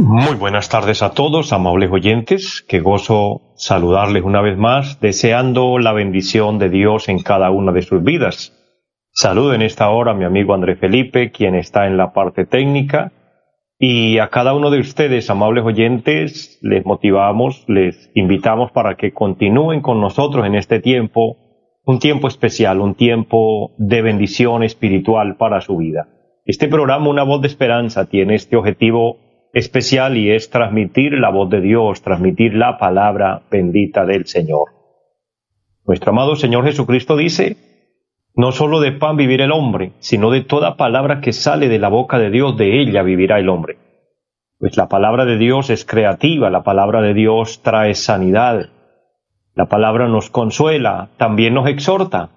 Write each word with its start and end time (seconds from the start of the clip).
Muy 0.00 0.36
buenas 0.36 0.68
tardes 0.68 1.02
a 1.02 1.10
todos, 1.10 1.52
amables 1.52 1.90
oyentes. 1.90 2.64
Qué 2.68 2.78
gozo 2.78 3.52
saludarles 3.56 4.22
una 4.22 4.40
vez 4.40 4.56
más, 4.56 5.00
deseando 5.00 5.76
la 5.78 5.92
bendición 5.92 6.60
de 6.60 6.68
Dios 6.68 7.08
en 7.08 7.18
cada 7.18 7.50
una 7.50 7.72
de 7.72 7.82
sus 7.82 8.04
vidas. 8.04 8.54
Saludo 9.10 9.54
en 9.54 9.62
esta 9.62 9.90
hora 9.90 10.12
a 10.12 10.14
mi 10.14 10.24
amigo 10.24 10.54
André 10.54 10.76
Felipe, 10.76 11.32
quien 11.32 11.56
está 11.56 11.88
en 11.88 11.96
la 11.96 12.12
parte 12.12 12.46
técnica, 12.46 13.10
y 13.76 14.18
a 14.18 14.28
cada 14.28 14.54
uno 14.54 14.70
de 14.70 14.78
ustedes, 14.78 15.30
amables 15.30 15.64
oyentes, 15.64 16.60
les 16.62 16.86
motivamos, 16.86 17.64
les 17.66 18.12
invitamos 18.14 18.70
para 18.70 18.96
que 18.96 19.12
continúen 19.12 19.80
con 19.80 20.00
nosotros 20.00 20.46
en 20.46 20.54
este 20.54 20.78
tiempo, 20.78 21.38
un 21.84 21.98
tiempo 21.98 22.28
especial, 22.28 22.80
un 22.80 22.94
tiempo 22.94 23.72
de 23.78 24.02
bendición 24.02 24.62
espiritual 24.62 25.36
para 25.36 25.60
su 25.60 25.76
vida. 25.76 26.06
Este 26.44 26.68
programa, 26.68 27.08
Una 27.08 27.24
voz 27.24 27.42
de 27.42 27.48
esperanza, 27.48 28.08
tiene 28.08 28.36
este 28.36 28.54
objetivo 28.54 29.27
especial 29.52 30.16
y 30.16 30.30
es 30.30 30.50
transmitir 30.50 31.12
la 31.14 31.30
voz 31.30 31.50
de 31.50 31.60
Dios, 31.60 32.02
transmitir 32.02 32.54
la 32.54 32.78
palabra 32.78 33.42
bendita 33.50 34.04
del 34.04 34.26
Señor. 34.26 34.68
Nuestro 35.86 36.10
amado 36.10 36.36
Señor 36.36 36.64
Jesucristo 36.64 37.16
dice, 37.16 37.56
no 38.34 38.52
solo 38.52 38.80
de 38.80 38.92
pan 38.92 39.16
vivirá 39.16 39.46
el 39.46 39.52
hombre, 39.52 39.92
sino 39.98 40.30
de 40.30 40.42
toda 40.42 40.76
palabra 40.76 41.20
que 41.20 41.32
sale 41.32 41.68
de 41.68 41.78
la 41.78 41.88
boca 41.88 42.18
de 42.18 42.30
Dios, 42.30 42.56
de 42.56 42.80
ella 42.80 43.02
vivirá 43.02 43.38
el 43.38 43.48
hombre. 43.48 43.78
Pues 44.58 44.76
la 44.76 44.88
palabra 44.88 45.24
de 45.24 45.38
Dios 45.38 45.70
es 45.70 45.84
creativa, 45.84 46.50
la 46.50 46.62
palabra 46.62 47.00
de 47.00 47.14
Dios 47.14 47.62
trae 47.62 47.94
sanidad, 47.94 48.68
la 49.54 49.66
palabra 49.66 50.08
nos 50.08 50.30
consuela, 50.30 51.08
también 51.16 51.54
nos 51.54 51.68
exhorta, 51.68 52.30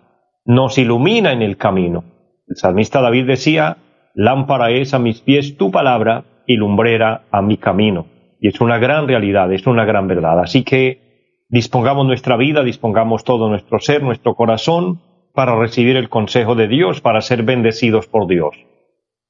nos 0.45 0.77
ilumina 0.77 1.33
en 1.33 1.41
el 1.41 1.57
camino. 1.57 2.03
El 2.47 2.55
salmista 2.55 3.01
David 3.01 3.27
decía, 3.27 3.77
lámpara 4.15 4.71
es 4.71 4.93
a 4.93 4.99
mis 4.99 5.21
pies 5.21 5.57
tu 5.57 5.71
palabra 5.71 6.23
y 6.45 6.55
lumbrera 6.55 7.23
a 7.31 7.41
mi 7.41 7.57
camino. 7.57 8.05
Y 8.39 8.47
es 8.47 8.59
una 8.61 8.77
gran 8.77 9.07
realidad, 9.07 9.51
es 9.53 9.67
una 9.67 9.85
gran 9.85 10.07
verdad. 10.07 10.39
Así 10.39 10.63
que 10.63 11.45
dispongamos 11.49 12.07
nuestra 12.07 12.37
vida, 12.37 12.63
dispongamos 12.63 13.23
todo 13.23 13.49
nuestro 13.49 13.79
ser, 13.79 14.03
nuestro 14.03 14.35
corazón, 14.35 15.01
para 15.33 15.55
recibir 15.55 15.95
el 15.95 16.09
consejo 16.09 16.55
de 16.55 16.67
Dios, 16.67 17.01
para 17.01 17.21
ser 17.21 17.43
bendecidos 17.43 18.07
por 18.07 18.27
Dios. 18.27 18.55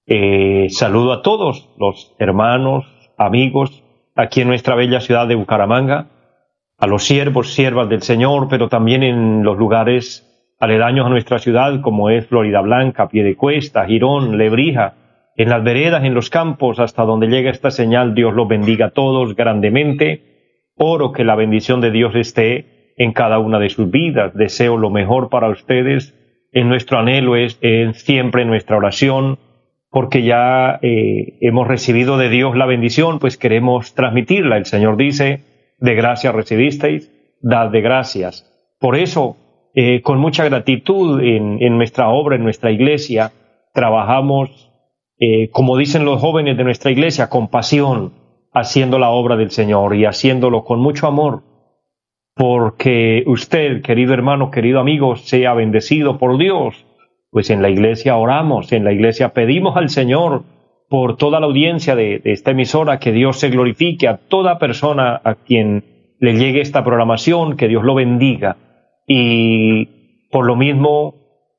Eh, 0.08 0.68
saludo 0.70 1.14
a 1.14 1.22
todos 1.22 1.70
los 1.78 2.16
hermanos, 2.20 2.86
amigos, 3.18 3.84
aquí 4.16 4.42
en 4.42 4.48
nuestra 4.48 4.76
bella 4.76 5.00
ciudad 5.00 5.28
de 5.28 5.36
Bucaramanga, 5.36 6.08
a 6.78 6.88
los 6.88 7.04
siervos, 7.04 7.54
siervas 7.54 7.90
del 7.90 8.02
Señor, 8.02 8.48
pero 8.50 8.68
también 8.68 9.04
en 9.04 9.44
los 9.44 9.58
lugares 9.58 10.28
aledaños 10.60 11.06
a 11.06 11.10
nuestra 11.10 11.40
ciudad, 11.40 11.82
como 11.82 12.10
es 12.10 12.28
Florida 12.28 12.62
Blanca, 12.62 13.10
Piedecuesta, 13.10 13.86
Girón, 13.86 14.38
Lebrija, 14.38 14.96
en 15.38 15.50
las 15.50 15.64
veredas, 15.64 16.04
en 16.04 16.14
los 16.14 16.30
campos, 16.30 16.80
hasta 16.80 17.04
donde 17.04 17.28
llega 17.28 17.52
esta 17.52 17.72
señal, 17.72 18.14
Dios 18.14 18.34
los 18.34 18.48
bendiga 18.48 18.88
a 18.88 18.92
todos 18.92 19.36
grandemente. 19.36 20.72
Oro 20.76 21.12
que 21.12 21.24
la 21.24 21.36
bendición 21.36 21.82
de 21.82 21.92
Dios 21.92 22.16
esté 22.16 22.94
en 22.98 23.14
cada 23.14 23.40
una 23.40 23.60
de 23.60 23.70
sus 23.70 23.90
vidas. 23.90 24.34
Deseo 24.34 24.78
lo 24.78 24.90
mejor 24.90 25.30
para 25.30 25.50
ustedes. 25.50 26.18
En 26.52 26.68
nuestro 26.68 27.00
anhelo 27.00 27.36
es, 27.36 27.60
siempre 27.94 28.46
nuestra 28.46 28.78
oración, 28.78 29.40
porque 29.90 30.24
ya 30.24 30.80
eh, 30.82 31.38
hemos 31.42 31.68
recibido 31.68 32.18
de 32.18 32.30
Dios 32.30 32.56
la 32.58 32.66
bendición, 32.66 33.20
pues 33.20 33.38
queremos 33.38 33.96
transmitirla. 33.96 34.58
El 34.58 34.66
Señor 34.66 34.98
dice, 34.98 35.42
de 35.80 35.96
gracia 35.96 36.32
recibisteis, 36.32 37.10
dad 37.42 37.70
de 37.70 37.82
gracias. 37.82 38.48
Por 38.80 38.98
eso, 38.98 39.38
eh, 39.76 40.02
con 40.02 40.20
mucha 40.20 40.44
gratitud 40.44 41.22
en 41.22 41.78
nuestra 41.78 42.10
obra, 42.10 42.36
en 42.36 42.44
nuestra 42.44 42.72
iglesia, 42.72 43.32
trabajamos 43.74 44.71
eh, 45.24 45.52
como 45.52 45.78
dicen 45.78 46.04
los 46.04 46.20
jóvenes 46.20 46.58
de 46.58 46.64
nuestra 46.64 46.90
iglesia, 46.90 47.30
con 47.30 47.48
pasión, 47.48 48.14
haciendo 48.52 48.98
la 48.98 49.12
obra 49.12 49.36
del 49.36 49.52
Señor 49.52 49.96
y 49.96 50.06
haciéndolo 50.06 50.64
con 50.64 50.80
mucho 50.80 51.06
amor, 51.06 51.44
porque 52.34 53.24
usted, 53.28 53.84
querido 53.84 54.16
hermano, 54.16 54.50
querido 54.50 54.80
amigo, 54.80 55.16
sea 55.18 55.54
bendecido 55.54 56.18
por 56.18 56.40
Dios. 56.40 56.88
Pues 57.30 57.52
en 57.52 57.62
la 57.62 57.70
iglesia 57.70 58.18
oramos, 58.18 58.72
en 58.72 58.84
la 58.84 58.94
iglesia 58.94 59.30
pedimos 59.30 59.78
al 59.78 59.90
Señor 59.90 60.42
por 60.90 61.18
toda 61.18 61.40
la 61.40 61.46
audiencia 61.46 61.96
de, 61.96 62.18
de 62.18 62.32
esta 62.32 62.52
emisora 62.52 62.98
que 62.98 63.12
Dios 63.12 63.40
se 63.40 63.52
glorifique 63.52 64.08
a 64.08 64.18
toda 64.18 64.58
persona 64.58 65.22
a 65.24 65.36
quien 65.36 66.16
le 66.20 66.34
llegue 66.34 66.62
esta 66.62 66.84
programación, 66.84 67.58
que 67.58 67.68
Dios 67.68 67.84
lo 67.84 67.94
bendiga. 67.94 68.58
Y 69.06 70.28
por 70.32 70.48
lo 70.48 70.56
mismo, 70.56 71.14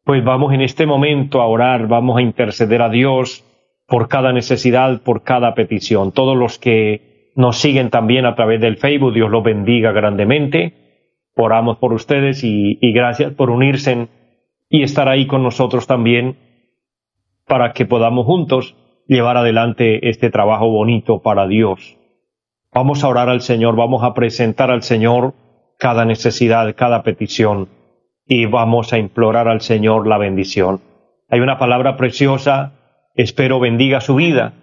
pues 0.05 0.25
vamos 0.25 0.53
en 0.53 0.63
este 0.63 0.85
momento 0.85 1.41
a 1.41 1.47
orar, 1.47 1.87
vamos 1.87 2.19
a 2.19 2.23
interceder 2.23 2.83
a 2.83 2.89
Dios 2.89 3.45
por 3.93 4.09
cada 4.09 4.33
necesidad, 4.33 5.03
por 5.03 5.23
cada 5.23 5.55
petición. 5.55 6.13
Todos 6.13 6.35
los 6.35 6.59
que 6.59 7.31
nos 7.37 7.59
siguen 7.59 7.91
también 7.91 8.25
a 8.25 8.35
través 8.35 8.59
del 8.59 8.79
Facebook, 8.79 9.13
Dios 9.13 9.31
los 9.31 9.45
bendiga 9.45 9.93
grandemente. 9.93 11.27
Oramos 11.37 11.77
por 11.77 11.93
ustedes 11.93 12.43
y, 12.43 12.79
gracias 12.95 13.35
por 13.35 13.51
unirse 13.51 14.09
y 14.71 14.83
estar 14.83 15.11
ahí 15.11 15.27
con 15.27 15.43
nosotros 15.43 15.87
también 15.87 16.39
para 17.47 17.75
que 17.75 17.85
podamos 17.85 18.25
juntos 18.25 18.77
llevar 19.09 19.37
adelante 19.37 20.09
este 20.09 20.31
trabajo 20.31 20.71
bonito 20.71 21.21
para 21.21 21.47
Dios. 21.47 21.99
Vamos 22.73 23.05
a 23.05 23.09
orar 23.09 23.29
al 23.29 23.43
Señor, 23.43 23.77
vamos 23.77 24.03
a 24.05 24.15
presentar 24.15 24.71
al 24.71 24.83
Señor 24.83 25.35
cada 25.79 26.07
necesidad, 26.07 26.75
cada 26.75 27.03
petición 27.03 27.69
y 28.27 28.47
vamos 28.47 28.95
a 28.95 28.99
implorar 28.99 29.49
al 29.49 29.61
Señor 29.61 30.07
la 30.07 30.17
bendición. 30.17 30.81
Hay 31.29 31.41
una 31.41 31.59
palabra 31.59 31.99
preciosa 31.99 32.79
espero 33.15 33.61
bendiga 33.61 34.01
su 34.01 34.15
vida. 34.15 34.55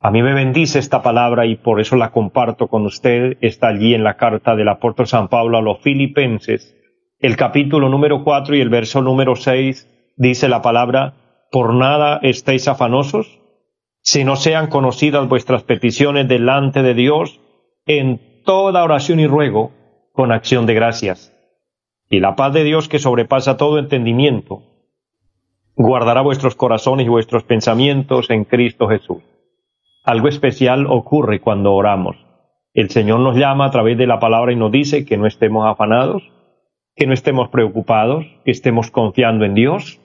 A 0.00 0.10
mí 0.10 0.22
me 0.22 0.34
bendice 0.34 0.78
esta 0.78 1.02
palabra 1.02 1.46
y 1.46 1.56
por 1.56 1.80
eso 1.80 1.96
la 1.96 2.10
comparto 2.10 2.68
con 2.68 2.84
usted. 2.84 3.38
Está 3.40 3.68
allí 3.68 3.94
en 3.94 4.04
la 4.04 4.16
carta 4.16 4.54
del 4.54 4.68
apóstol 4.68 5.06
San 5.06 5.28
Pablo 5.28 5.56
a 5.56 5.62
los 5.62 5.80
filipenses. 5.80 6.76
El 7.18 7.36
capítulo 7.36 7.88
número 7.88 8.22
cuatro 8.22 8.54
y 8.54 8.60
el 8.60 8.68
verso 8.68 9.00
número 9.00 9.34
seis 9.34 9.88
dice 10.16 10.48
la 10.48 10.60
palabra, 10.60 11.46
por 11.50 11.72
nada 11.72 12.18
estéis 12.22 12.68
afanosos, 12.68 13.40
si 14.02 14.24
no 14.24 14.36
sean 14.36 14.66
conocidas 14.66 15.26
vuestras 15.28 15.62
peticiones 15.62 16.28
delante 16.28 16.82
de 16.82 16.92
Dios 16.92 17.40
en 17.86 18.42
toda 18.44 18.84
oración 18.84 19.20
y 19.20 19.26
ruego 19.26 19.72
con 20.12 20.32
acción 20.32 20.66
de 20.66 20.74
gracias. 20.74 21.32
Y 22.10 22.20
la 22.20 22.36
paz 22.36 22.52
de 22.52 22.64
Dios 22.64 22.88
que 22.88 22.98
sobrepasa 22.98 23.56
todo 23.56 23.78
entendimiento 23.78 24.73
guardará 25.76 26.22
vuestros 26.22 26.54
corazones 26.54 27.06
y 27.06 27.10
vuestros 27.10 27.44
pensamientos 27.44 28.30
en 28.30 28.44
Cristo 28.44 28.88
Jesús. 28.88 29.22
Algo 30.04 30.28
especial 30.28 30.86
ocurre 30.86 31.40
cuando 31.40 31.72
oramos. 31.72 32.16
El 32.72 32.90
Señor 32.90 33.20
nos 33.20 33.36
llama 33.36 33.66
a 33.66 33.70
través 33.70 33.96
de 33.96 34.06
la 34.06 34.20
palabra 34.20 34.52
y 34.52 34.56
nos 34.56 34.70
dice 34.70 35.04
que 35.04 35.16
no 35.16 35.26
estemos 35.26 35.66
afanados, 35.66 36.22
que 36.94 37.06
no 37.06 37.14
estemos 37.14 37.48
preocupados, 37.48 38.24
que 38.44 38.50
estemos 38.50 38.90
confiando 38.90 39.44
en 39.44 39.54
Dios. 39.54 40.00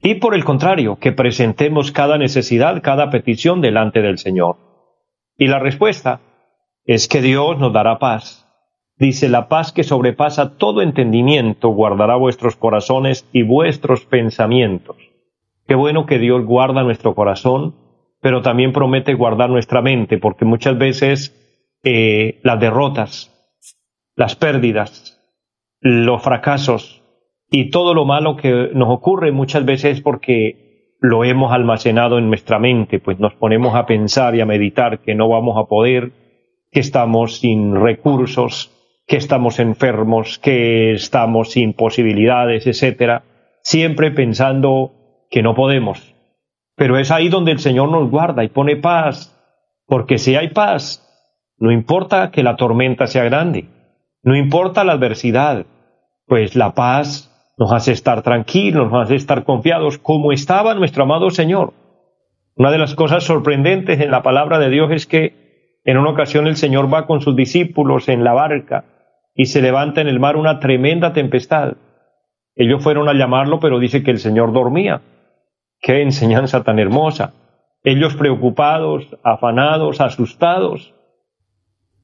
Y 0.00 0.14
por 0.16 0.34
el 0.34 0.44
contrario, 0.44 0.96
que 0.96 1.12
presentemos 1.12 1.90
cada 1.90 2.18
necesidad, 2.18 2.82
cada 2.82 3.10
petición 3.10 3.60
delante 3.60 4.00
del 4.00 4.18
Señor. 4.18 4.56
Y 5.36 5.48
la 5.48 5.58
respuesta 5.58 6.20
es 6.84 7.08
que 7.08 7.20
Dios 7.20 7.58
nos 7.58 7.72
dará 7.72 7.98
paz, 7.98 8.47
Dice, 8.98 9.28
la 9.28 9.48
paz 9.48 9.72
que 9.72 9.84
sobrepasa 9.84 10.56
todo 10.56 10.82
entendimiento 10.82 11.68
guardará 11.68 12.16
vuestros 12.16 12.56
corazones 12.56 13.28
y 13.32 13.42
vuestros 13.42 14.04
pensamientos. 14.04 14.96
Qué 15.68 15.76
bueno 15.76 16.04
que 16.06 16.18
Dios 16.18 16.44
guarda 16.44 16.82
nuestro 16.82 17.14
corazón, 17.14 17.76
pero 18.20 18.42
también 18.42 18.72
promete 18.72 19.14
guardar 19.14 19.50
nuestra 19.50 19.82
mente, 19.82 20.18
porque 20.18 20.44
muchas 20.44 20.76
veces 20.78 21.78
eh, 21.84 22.40
las 22.42 22.58
derrotas, 22.58 23.32
las 24.16 24.34
pérdidas, 24.34 25.20
los 25.80 26.20
fracasos 26.20 27.02
y 27.50 27.70
todo 27.70 27.94
lo 27.94 28.04
malo 28.04 28.36
que 28.36 28.70
nos 28.74 28.88
ocurre 28.88 29.30
muchas 29.30 29.64
veces 29.64 29.98
es 29.98 30.00
porque 30.00 30.96
lo 31.00 31.24
hemos 31.24 31.52
almacenado 31.52 32.18
en 32.18 32.28
nuestra 32.28 32.58
mente, 32.58 32.98
pues 32.98 33.20
nos 33.20 33.34
ponemos 33.34 33.76
a 33.76 33.86
pensar 33.86 34.34
y 34.34 34.40
a 34.40 34.46
meditar 34.46 34.98
que 35.00 35.14
no 35.14 35.28
vamos 35.28 35.56
a 35.56 35.68
poder, 35.68 36.10
que 36.72 36.80
estamos 36.80 37.38
sin 37.38 37.76
recursos, 37.76 38.74
que 39.08 39.16
estamos 39.16 39.58
enfermos, 39.58 40.38
que 40.38 40.92
estamos 40.92 41.52
sin 41.52 41.72
posibilidades, 41.72 42.66
etcétera, 42.66 43.22
siempre 43.62 44.10
pensando 44.10 44.92
que 45.30 45.42
no 45.42 45.54
podemos. 45.54 46.14
Pero 46.76 46.98
es 46.98 47.10
ahí 47.10 47.30
donde 47.30 47.52
el 47.52 47.58
Señor 47.58 47.90
nos 47.90 48.10
guarda 48.10 48.44
y 48.44 48.48
pone 48.48 48.76
paz, 48.76 49.34
porque 49.86 50.18
si 50.18 50.36
hay 50.36 50.50
paz, 50.50 51.02
no 51.56 51.72
importa 51.72 52.30
que 52.30 52.42
la 52.42 52.56
tormenta 52.56 53.06
sea 53.06 53.24
grande, 53.24 53.70
no 54.22 54.36
importa 54.36 54.84
la 54.84 54.92
adversidad, 54.92 55.64
pues 56.26 56.54
la 56.54 56.74
paz 56.74 57.34
nos 57.56 57.72
hace 57.72 57.92
estar 57.92 58.20
tranquilos, 58.20 58.92
nos 58.92 59.04
hace 59.04 59.16
estar 59.16 59.44
confiados, 59.44 59.96
como 59.96 60.32
estaba 60.32 60.74
nuestro 60.74 61.04
amado 61.04 61.30
Señor. 61.30 61.72
Una 62.56 62.70
de 62.70 62.78
las 62.78 62.94
cosas 62.94 63.24
sorprendentes 63.24 64.00
en 64.00 64.10
la 64.10 64.22
palabra 64.22 64.58
de 64.58 64.68
Dios 64.68 64.90
es 64.92 65.06
que 65.06 65.80
en 65.86 65.96
una 65.96 66.10
ocasión 66.10 66.46
el 66.46 66.56
Señor 66.56 66.92
va 66.92 67.06
con 67.06 67.22
sus 67.22 67.34
discípulos 67.34 68.10
en 68.10 68.22
la 68.22 68.34
barca 68.34 68.84
y 69.38 69.46
se 69.46 69.62
levanta 69.62 70.00
en 70.00 70.08
el 70.08 70.18
mar 70.18 70.36
una 70.36 70.58
tremenda 70.58 71.12
tempestad. 71.12 71.74
Ellos 72.56 72.82
fueron 72.82 73.08
a 73.08 73.14
llamarlo, 73.14 73.60
pero 73.60 73.78
dice 73.78 74.02
que 74.02 74.10
el 74.10 74.18
Señor 74.18 74.52
dormía. 74.52 75.00
Qué 75.80 76.02
enseñanza 76.02 76.64
tan 76.64 76.80
hermosa. 76.80 77.34
Ellos 77.84 78.16
preocupados, 78.16 79.16
afanados, 79.22 80.00
asustados, 80.00 80.92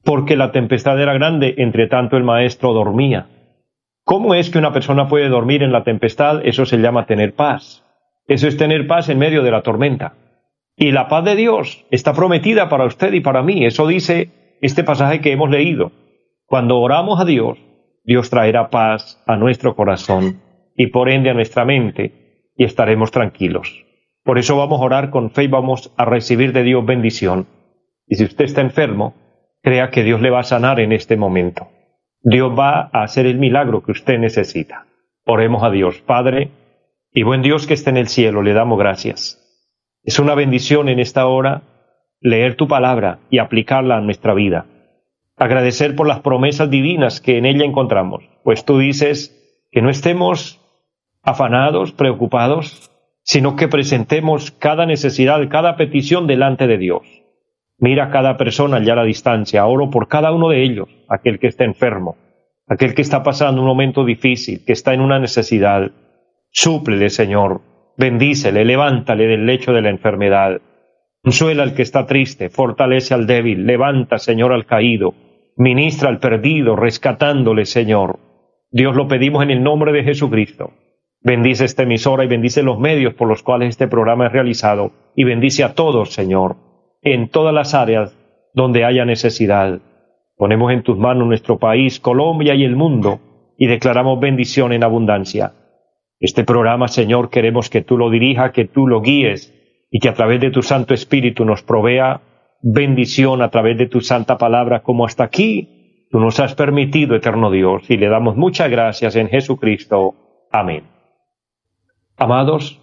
porque 0.05 0.37
la 0.37 0.53
tempestad 0.53 0.97
era 1.01 1.13
grande, 1.13 1.55
entre 1.57 1.87
tanto 1.87 2.15
el 2.15 2.23
maestro 2.23 2.71
dormía. 2.71 3.27
¿Cómo 4.05 4.33
es 4.33 4.49
que 4.49 4.59
una 4.59 4.71
persona 4.71 5.09
puede 5.09 5.27
dormir 5.27 5.61
en 5.61 5.73
la 5.73 5.83
tempestad? 5.83 6.39
Eso 6.45 6.65
se 6.65 6.77
llama 6.77 7.05
tener 7.05 7.35
paz. 7.35 7.83
Eso 8.29 8.47
es 8.47 8.55
tener 8.55 8.87
paz 8.87 9.09
en 9.09 9.19
medio 9.19 9.43
de 9.43 9.51
la 9.51 9.61
tormenta. 9.61 10.13
Y 10.77 10.93
la 10.93 11.09
paz 11.09 11.25
de 11.25 11.35
Dios 11.35 11.85
está 11.91 12.13
prometida 12.13 12.69
para 12.69 12.85
usted 12.85 13.11
y 13.11 13.19
para 13.19 13.43
mí. 13.43 13.65
Eso 13.65 13.87
dice 13.87 14.57
este 14.61 14.85
pasaje 14.85 15.19
que 15.19 15.33
hemos 15.33 15.49
leído. 15.49 15.91
Cuando 16.47 16.79
oramos 16.79 17.19
a 17.19 17.25
Dios, 17.25 17.57
Dios 18.03 18.29
traerá 18.29 18.69
paz 18.69 19.21
a 19.25 19.35
nuestro 19.35 19.75
corazón 19.75 20.41
y 20.75 20.87
por 20.87 21.09
ende 21.09 21.29
a 21.31 21.33
nuestra 21.33 21.65
mente 21.65 22.51
y 22.55 22.63
estaremos 22.63 23.11
tranquilos. 23.11 23.83
Por 24.23 24.37
eso 24.37 24.57
vamos 24.57 24.79
a 24.79 24.83
orar 24.83 25.09
con 25.09 25.31
fe 25.31 25.43
y 25.43 25.47
vamos 25.47 25.93
a 25.97 26.05
recibir 26.05 26.53
de 26.53 26.63
Dios 26.63 26.85
bendición. 26.85 27.47
Y 28.07 28.15
si 28.15 28.25
usted 28.25 28.45
está 28.45 28.61
enfermo, 28.61 29.15
crea 29.61 29.89
que 29.89 30.03
Dios 30.03 30.21
le 30.21 30.29
va 30.29 30.39
a 30.39 30.43
sanar 30.43 30.79
en 30.79 30.91
este 30.91 31.17
momento. 31.17 31.67
Dios 32.21 32.57
va 32.57 32.89
a 32.93 33.03
hacer 33.03 33.25
el 33.25 33.39
milagro 33.39 33.83
que 33.83 33.91
usted 33.91 34.19
necesita. 34.19 34.85
Oremos 35.25 35.63
a 35.63 35.71
Dios, 35.71 36.01
Padre, 36.01 36.51
y 37.11 37.23
buen 37.23 37.41
Dios 37.41 37.65
que 37.65 37.73
está 37.73 37.89
en 37.89 37.97
el 37.97 38.07
cielo, 38.07 38.41
le 38.41 38.53
damos 38.53 38.77
gracias. 38.77 39.41
Es 40.03 40.19
una 40.19 40.35
bendición 40.35 40.89
en 40.89 40.99
esta 40.99 41.25
hora 41.25 41.63
leer 42.21 42.55
tu 42.55 42.67
palabra 42.67 43.19
y 43.29 43.39
aplicarla 43.39 43.97
a 43.97 44.01
nuestra 44.01 44.33
vida. 44.33 44.65
Agradecer 45.37 45.95
por 45.95 46.07
las 46.07 46.21
promesas 46.21 46.69
divinas 46.69 47.19
que 47.19 47.37
en 47.37 47.45
ella 47.45 47.65
encontramos, 47.65 48.23
pues 48.43 48.63
tú 48.63 48.79
dices 48.79 49.67
que 49.71 49.81
no 49.81 49.89
estemos 49.89 50.61
afanados, 51.23 51.91
preocupados, 51.91 52.89
sino 53.23 53.55
que 53.57 53.67
presentemos 53.67 54.51
cada 54.51 54.85
necesidad, 54.85 55.41
cada 55.49 55.75
petición 55.75 56.27
delante 56.27 56.67
de 56.67 56.77
Dios. 56.77 57.01
Mira 57.77 58.05
a 58.05 58.11
cada 58.11 58.37
persona 58.37 58.77
allá 58.77 58.93
a 58.93 58.97
la 58.97 59.03
distancia, 59.03 59.65
oro 59.65 59.89
por 59.89 60.07
cada 60.07 60.31
uno 60.31 60.49
de 60.49 60.63
ellos, 60.63 60.87
aquel 61.09 61.39
que 61.39 61.47
está 61.47 61.65
enfermo, 61.65 62.15
aquel 62.67 62.95
que 62.95 63.01
está 63.01 63.21
pasando 63.21 63.61
un 63.61 63.67
momento 63.67 64.05
difícil, 64.05 64.63
que 64.63 64.71
está 64.71 64.93
en 64.93 65.01
una 65.01 65.19
necesidad. 65.19 65.91
Súplele, 66.51 67.09
Señor, 67.09 67.61
bendícele, 67.97 68.63
levántale 68.63 69.27
del 69.27 69.45
lecho 69.45 69.73
de 69.73 69.81
la 69.81 69.89
enfermedad. 69.89 70.61
Consuela 71.21 71.63
al 71.63 71.73
que 71.73 71.81
está 71.81 72.05
triste, 72.05 72.49
fortalece 72.49 73.13
al 73.13 73.27
débil, 73.27 73.65
levanta, 73.65 74.19
Señor, 74.19 74.53
al 74.53 74.65
caído, 74.65 75.13
ministra 75.55 76.09
al 76.09 76.19
perdido, 76.19 76.75
rescatándole, 76.75 77.65
Señor. 77.65 78.19
Dios 78.71 78.95
lo 78.95 79.07
pedimos 79.07 79.43
en 79.43 79.51
el 79.51 79.63
nombre 79.63 79.91
de 79.91 80.03
Jesucristo. 80.03 80.71
Bendice 81.21 81.65
esta 81.65 81.83
emisora 81.83 82.23
y 82.23 82.27
bendice 82.27 82.61
los 82.61 82.79
medios 82.79 83.13
por 83.13 83.27
los 83.27 83.41
cuales 83.41 83.69
este 83.69 83.87
programa 83.87 84.27
es 84.27 84.33
realizado 84.33 84.91
y 85.15 85.23
bendice 85.23 85.63
a 85.63 85.73
todos, 85.73 86.11
Señor 86.11 86.57
en 87.05 87.29
todas 87.29 87.53
las 87.53 87.75
áreas 87.75 88.17
donde 88.53 88.83
haya 88.83 89.05
necesidad. 89.05 89.79
Ponemos 90.37 90.73
en 90.73 90.81
tus 90.81 90.97
manos 90.97 91.27
nuestro 91.27 91.59
país, 91.59 91.99
Colombia 91.99 92.55
y 92.55 92.65
el 92.65 92.75
mundo, 92.75 93.19
y 93.57 93.67
declaramos 93.67 94.19
bendición 94.19 94.73
en 94.73 94.83
abundancia. 94.83 95.53
Este 96.19 96.43
programa, 96.43 96.87
Señor, 96.87 97.29
queremos 97.29 97.69
que 97.69 97.83
tú 97.83 97.97
lo 97.97 98.09
dirijas, 98.09 98.51
que 98.51 98.65
tú 98.65 98.87
lo 98.87 99.01
guíes, 99.01 99.53
y 99.91 99.99
que 99.99 100.09
a 100.09 100.15
través 100.15 100.41
de 100.41 100.49
tu 100.49 100.63
Santo 100.63 100.95
Espíritu 100.95 101.45
nos 101.45 101.61
provea 101.61 102.21
bendición 102.67 103.43
a 103.43 103.51
través 103.51 103.77
de 103.77 103.85
tu 103.85 104.01
santa 104.01 104.39
palabra, 104.39 104.81
como 104.81 105.05
hasta 105.05 105.23
aquí 105.23 106.07
tú 106.09 106.19
nos 106.19 106.39
has 106.39 106.55
permitido, 106.55 107.15
eterno 107.15 107.51
Dios, 107.51 107.83
y 107.89 107.97
le 107.97 108.09
damos 108.09 108.35
muchas 108.35 108.71
gracias 108.71 109.15
en 109.15 109.29
Jesucristo. 109.29 110.15
Amén. 110.51 110.83
Amados, 112.17 112.81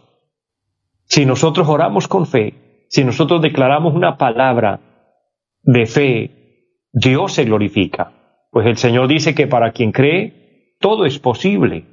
si 1.05 1.27
nosotros 1.27 1.69
oramos 1.69 2.07
con 2.07 2.27
fe, 2.27 2.87
si 2.89 3.03
nosotros 3.03 3.43
declaramos 3.43 3.95
una 3.95 4.17
palabra 4.19 4.81
de 5.63 5.87
fe, 5.87 6.31
Dios 6.93 7.33
se 7.33 7.45
glorifica. 7.45 8.13
Pues 8.53 8.67
el 8.67 8.77
Señor 8.77 9.09
dice 9.09 9.35
que 9.35 9.49
para 9.49 9.73
quien 9.73 9.91
cree, 9.91 10.77
todo 10.79 11.07
es 11.07 11.19
posible. 11.19 11.87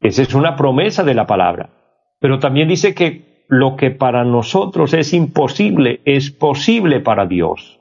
Esa 0.00 0.22
es 0.22 0.34
una 0.34 0.56
promesa 0.56 1.04
de 1.04 1.14
la 1.14 1.26
palabra. 1.26 1.70
Pero 2.18 2.38
también 2.40 2.68
dice 2.68 2.94
que 2.94 3.29
lo 3.50 3.74
que 3.74 3.90
para 3.90 4.24
nosotros 4.24 4.94
es 4.94 5.12
imposible, 5.12 6.00
es 6.04 6.30
posible 6.30 7.00
para 7.00 7.26
Dios. 7.26 7.80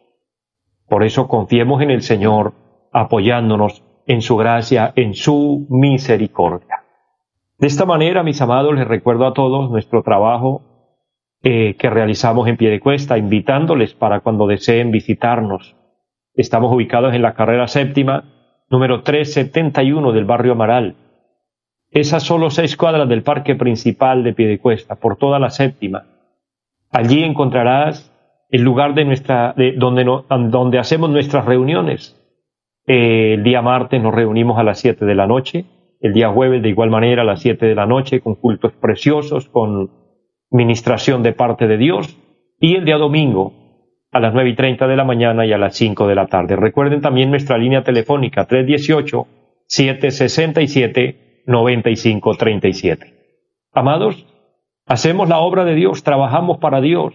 Por 0.88 1.04
eso 1.04 1.28
confiemos 1.28 1.84
en 1.84 1.92
el 1.92 2.02
Señor, 2.02 2.54
apoyándonos 2.92 3.84
en 4.08 4.24
su 4.24 4.36
gracia, 4.36 4.92
en 4.96 5.14
su 5.14 5.68
misericordia. 5.70 6.84
De 7.60 7.68
esta 7.68 7.86
manera, 7.86 8.24
mis 8.24 8.42
amados, 8.42 8.74
les 8.74 8.88
recuerdo 8.88 9.28
a 9.28 9.34
todos 9.34 9.70
nuestro 9.70 10.02
trabajo 10.02 10.64
eh, 11.44 11.76
que 11.78 11.92
realizamos 11.92 12.48
en 12.48 12.58
pie 12.58 12.72
de 12.72 12.80
cuesta, 12.80 13.20
invitándoles 13.20 13.94
para 13.94 14.22
cuando 14.22 14.48
deseen 14.48 14.90
visitarnos. 14.90 15.76
Estamos 16.34 16.74
ubicados 16.74 17.14
en 17.14 17.22
la 17.22 17.36
carrera 17.36 17.68
séptima, 17.68 18.24
número 18.72 19.04
371 19.04 20.14
del 20.14 20.26
barrio 20.26 20.54
Amaral. 20.54 20.96
Esas 21.92 22.24
solo 22.24 22.50
seis 22.50 22.78
cuadras 22.78 23.10
del 23.10 23.24
parque 23.24 23.56
principal 23.56 24.24
de 24.24 24.34
Piedecuesta, 24.34 24.96
por 24.96 25.18
toda 25.18 25.40
la 25.40 25.50
séptima. 25.50 26.06
Allí 26.92 27.24
encontrarás 27.24 28.14
el 28.50 28.62
lugar 28.62 28.94
de 28.94 29.06
nuestra, 29.06 29.54
de 29.56 29.74
donde, 29.74 30.04
donde 30.04 30.80
hacemos 30.80 31.10
nuestras 31.10 31.46
reuniones. 31.46 32.16
El 32.86 33.44
día 33.44 33.62
martes 33.62 34.02
nos 34.02 34.14
reunimos 34.14 34.58
a 34.60 34.64
las 34.64 34.80
siete 34.80 35.06
de 35.06 35.16
la 35.16 35.28
noche, 35.28 35.66
el 36.00 36.14
día 36.14 36.30
jueves 36.30 36.62
de 36.62 36.70
igual 36.70 36.90
manera 36.90 37.22
a 37.24 37.26
las 37.26 37.42
siete 37.42 37.66
de 37.66 37.76
la 37.76 37.86
noche, 37.86 38.22
con 38.22 38.36
cultos 38.36 38.74
preciosos, 38.74 39.50
con 39.50 39.92
ministración 40.52 41.24
de 41.24 41.34
parte 41.34 41.68
de 41.68 41.78
Dios, 41.78 42.18
y 42.60 42.76
el 42.76 42.86
día 42.86 42.98
domingo 42.98 43.54
a 44.12 44.20
las 44.20 44.34
nueve 44.34 44.50
y 44.50 44.56
treinta 44.56 44.88
de 44.88 44.96
la 44.96 45.04
mañana 45.04 45.46
y 45.46 45.54
a 45.54 45.58
las 45.58 45.76
cinco 45.76 46.08
de 46.08 46.16
la 46.16 46.28
tarde. 46.28 46.56
Recuerden 46.56 47.02
también 47.02 47.30
nuestra 47.30 47.58
línea 47.58 47.84
telefónica 47.84 48.46
318-767-9537. 51.50 53.14
Amados, 53.74 54.26
hacemos 54.86 55.28
la 55.30 55.40
obra 55.40 55.66
de 55.66 55.76
Dios, 55.76 56.04
trabajamos 56.04 56.60
para 56.60 56.82
Dios. 56.82 57.14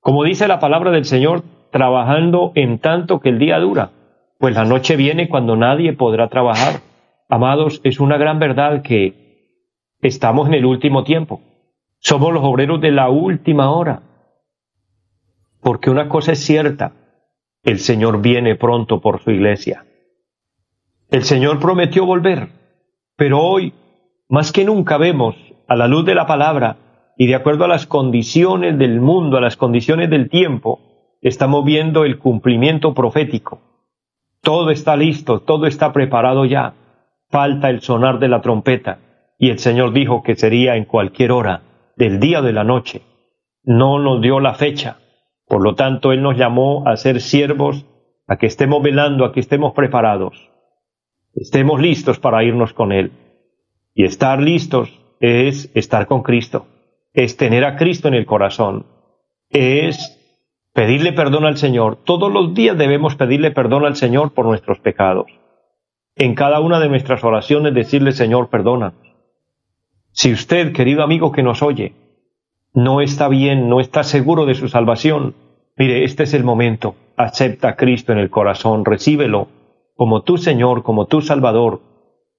Como 0.00 0.24
dice 0.24 0.48
la 0.48 0.58
palabra 0.58 0.90
del 0.90 1.04
Señor, 1.04 1.42
trabajando 1.70 2.52
en 2.54 2.78
tanto 2.78 3.20
que 3.20 3.28
el 3.28 3.38
día 3.38 3.58
dura, 3.58 3.90
pues 4.38 4.54
la 4.54 4.64
noche 4.64 4.96
viene 4.96 5.28
cuando 5.28 5.56
nadie 5.56 5.92
podrá 5.92 6.28
trabajar. 6.28 6.80
Amados, 7.28 7.80
es 7.84 8.00
una 8.00 8.16
gran 8.16 8.38
verdad 8.38 8.82
que 8.82 9.58
estamos 10.00 10.48
en 10.48 10.54
el 10.54 10.64
último 10.64 11.04
tiempo. 11.04 11.40
Somos 12.00 12.32
los 12.32 12.44
obreros 12.44 12.80
de 12.80 12.92
la 12.92 13.10
última 13.10 13.70
hora. 13.70 14.02
Porque 15.60 15.90
una 15.90 16.08
cosa 16.08 16.32
es 16.32 16.38
cierta, 16.38 16.92
el 17.64 17.80
Señor 17.80 18.22
viene 18.22 18.54
pronto 18.54 19.00
por 19.00 19.20
su 19.20 19.32
iglesia. 19.32 19.84
El 21.10 21.24
Señor 21.24 21.58
prometió 21.58 22.06
volver, 22.06 22.57
pero 23.18 23.40
hoy, 23.42 23.74
más 24.28 24.52
que 24.52 24.64
nunca 24.64 24.96
vemos, 24.96 25.34
a 25.66 25.74
la 25.74 25.88
luz 25.88 26.04
de 26.04 26.14
la 26.14 26.28
palabra 26.28 26.76
y 27.16 27.26
de 27.26 27.34
acuerdo 27.34 27.64
a 27.64 27.68
las 27.68 27.84
condiciones 27.84 28.78
del 28.78 29.00
mundo, 29.00 29.36
a 29.36 29.40
las 29.40 29.56
condiciones 29.56 30.08
del 30.08 30.30
tiempo, 30.30 30.78
estamos 31.20 31.64
viendo 31.64 32.04
el 32.04 32.20
cumplimiento 32.20 32.94
profético. 32.94 33.60
Todo 34.40 34.70
está 34.70 34.96
listo, 34.96 35.40
todo 35.40 35.66
está 35.66 35.92
preparado 35.92 36.44
ya. 36.44 36.74
Falta 37.28 37.70
el 37.70 37.80
sonar 37.80 38.20
de 38.20 38.28
la 38.28 38.40
trompeta. 38.40 39.00
Y 39.36 39.50
el 39.50 39.58
Señor 39.58 39.92
dijo 39.92 40.22
que 40.22 40.36
sería 40.36 40.76
en 40.76 40.84
cualquier 40.84 41.32
hora 41.32 41.62
del 41.96 42.20
día 42.20 42.40
de 42.40 42.52
la 42.52 42.62
noche. 42.62 43.02
No 43.64 43.98
nos 43.98 44.22
dio 44.22 44.38
la 44.38 44.54
fecha. 44.54 44.98
Por 45.48 45.60
lo 45.60 45.74
tanto, 45.74 46.12
Él 46.12 46.22
nos 46.22 46.36
llamó 46.36 46.86
a 46.86 46.96
ser 46.96 47.20
siervos, 47.20 47.84
a 48.28 48.36
que 48.36 48.46
estemos 48.46 48.80
velando, 48.80 49.24
a 49.24 49.32
que 49.32 49.40
estemos 49.40 49.72
preparados. 49.72 50.52
Estemos 51.40 51.80
listos 51.80 52.18
para 52.18 52.42
irnos 52.42 52.72
con 52.72 52.90
Él. 52.90 53.12
Y 53.94 54.04
estar 54.04 54.40
listos 54.40 55.00
es 55.20 55.70
estar 55.74 56.06
con 56.06 56.22
Cristo, 56.22 56.66
es 57.12 57.36
tener 57.36 57.64
a 57.64 57.76
Cristo 57.76 58.08
en 58.08 58.14
el 58.14 58.26
corazón, 58.26 58.86
es 59.50 60.18
pedirle 60.72 61.12
perdón 61.12 61.44
al 61.44 61.56
Señor. 61.56 61.96
Todos 62.04 62.32
los 62.32 62.54
días 62.54 62.76
debemos 62.76 63.14
pedirle 63.14 63.50
perdón 63.52 63.84
al 63.84 63.96
Señor 63.96 64.34
por 64.34 64.46
nuestros 64.46 64.80
pecados. 64.80 65.26
En 66.16 66.34
cada 66.34 66.60
una 66.60 66.80
de 66.80 66.88
nuestras 66.88 67.22
oraciones 67.22 67.74
decirle, 67.74 68.12
Señor, 68.12 68.48
perdona. 68.50 68.94
Si 70.10 70.32
usted, 70.32 70.72
querido 70.72 71.04
amigo 71.04 71.30
que 71.30 71.44
nos 71.44 71.62
oye, 71.62 71.92
no 72.74 73.00
está 73.00 73.28
bien, 73.28 73.68
no 73.68 73.80
está 73.80 74.02
seguro 74.02 74.44
de 74.44 74.54
su 74.54 74.68
salvación, 74.68 75.34
mire, 75.76 76.02
este 76.02 76.24
es 76.24 76.34
el 76.34 76.42
momento. 76.42 76.96
Acepta 77.16 77.70
a 77.70 77.76
Cristo 77.76 78.12
en 78.12 78.18
el 78.18 78.30
corazón, 78.30 78.84
recíbelo 78.84 79.57
como 79.98 80.22
tu 80.22 80.38
Señor, 80.38 80.84
como 80.84 81.06
tu 81.06 81.22
Salvador. 81.22 81.80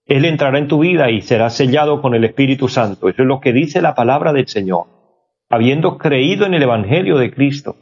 Él 0.06 0.24
entrará 0.24 0.60
en 0.60 0.70
tu 0.70 0.80
vida 0.80 1.12
y 1.12 1.20
será 1.20 1.50
sellado 1.50 2.02
con 2.02 2.16
el 2.16 2.24
Espíritu 2.24 2.70
Santo. 2.70 3.10
Eso 3.10 3.22
es 3.22 3.28
lo 3.28 3.42
que 3.42 3.52
dice 3.52 3.82
la 3.82 3.96
palabra 3.96 4.32
del 4.32 4.48
Señor. 4.48 4.86
Habiendo 5.50 5.98
creído 5.98 6.46
en 6.46 6.54
el 6.54 6.64
Evangelio 6.64 7.18
de 7.18 7.32
Cristo, 7.34 7.76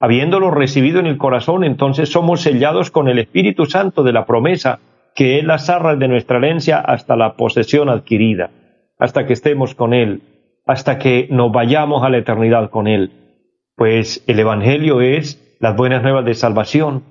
habiéndolo 0.00 0.50
recibido 0.50 0.98
en 0.98 1.04
el 1.06 1.18
corazón, 1.18 1.62
entonces 1.62 2.08
somos 2.08 2.40
sellados 2.40 2.90
con 2.90 3.06
el 3.06 3.18
Espíritu 3.18 3.66
Santo 3.66 4.02
de 4.02 4.14
la 4.14 4.24
promesa, 4.24 4.80
que 5.14 5.38
es 5.38 5.44
las 5.44 5.68
arras 5.68 5.98
de 5.98 6.08
nuestra 6.08 6.38
herencia 6.38 6.78
hasta 6.78 7.14
la 7.14 7.36
posesión 7.36 7.90
adquirida, 7.90 8.50
hasta 8.98 9.26
que 9.26 9.34
estemos 9.34 9.74
con 9.74 9.92
Él, 9.92 10.22
hasta 10.64 10.98
que 10.98 11.28
nos 11.30 11.52
vayamos 11.52 12.02
a 12.02 12.08
la 12.08 12.16
eternidad 12.16 12.70
con 12.70 12.86
Él. 12.88 13.12
Pues 13.76 14.24
el 14.26 14.38
Evangelio 14.38 15.02
es 15.02 15.54
las 15.60 15.76
buenas 15.76 16.02
nuevas 16.02 16.24
de 16.24 16.32
salvación, 16.32 17.02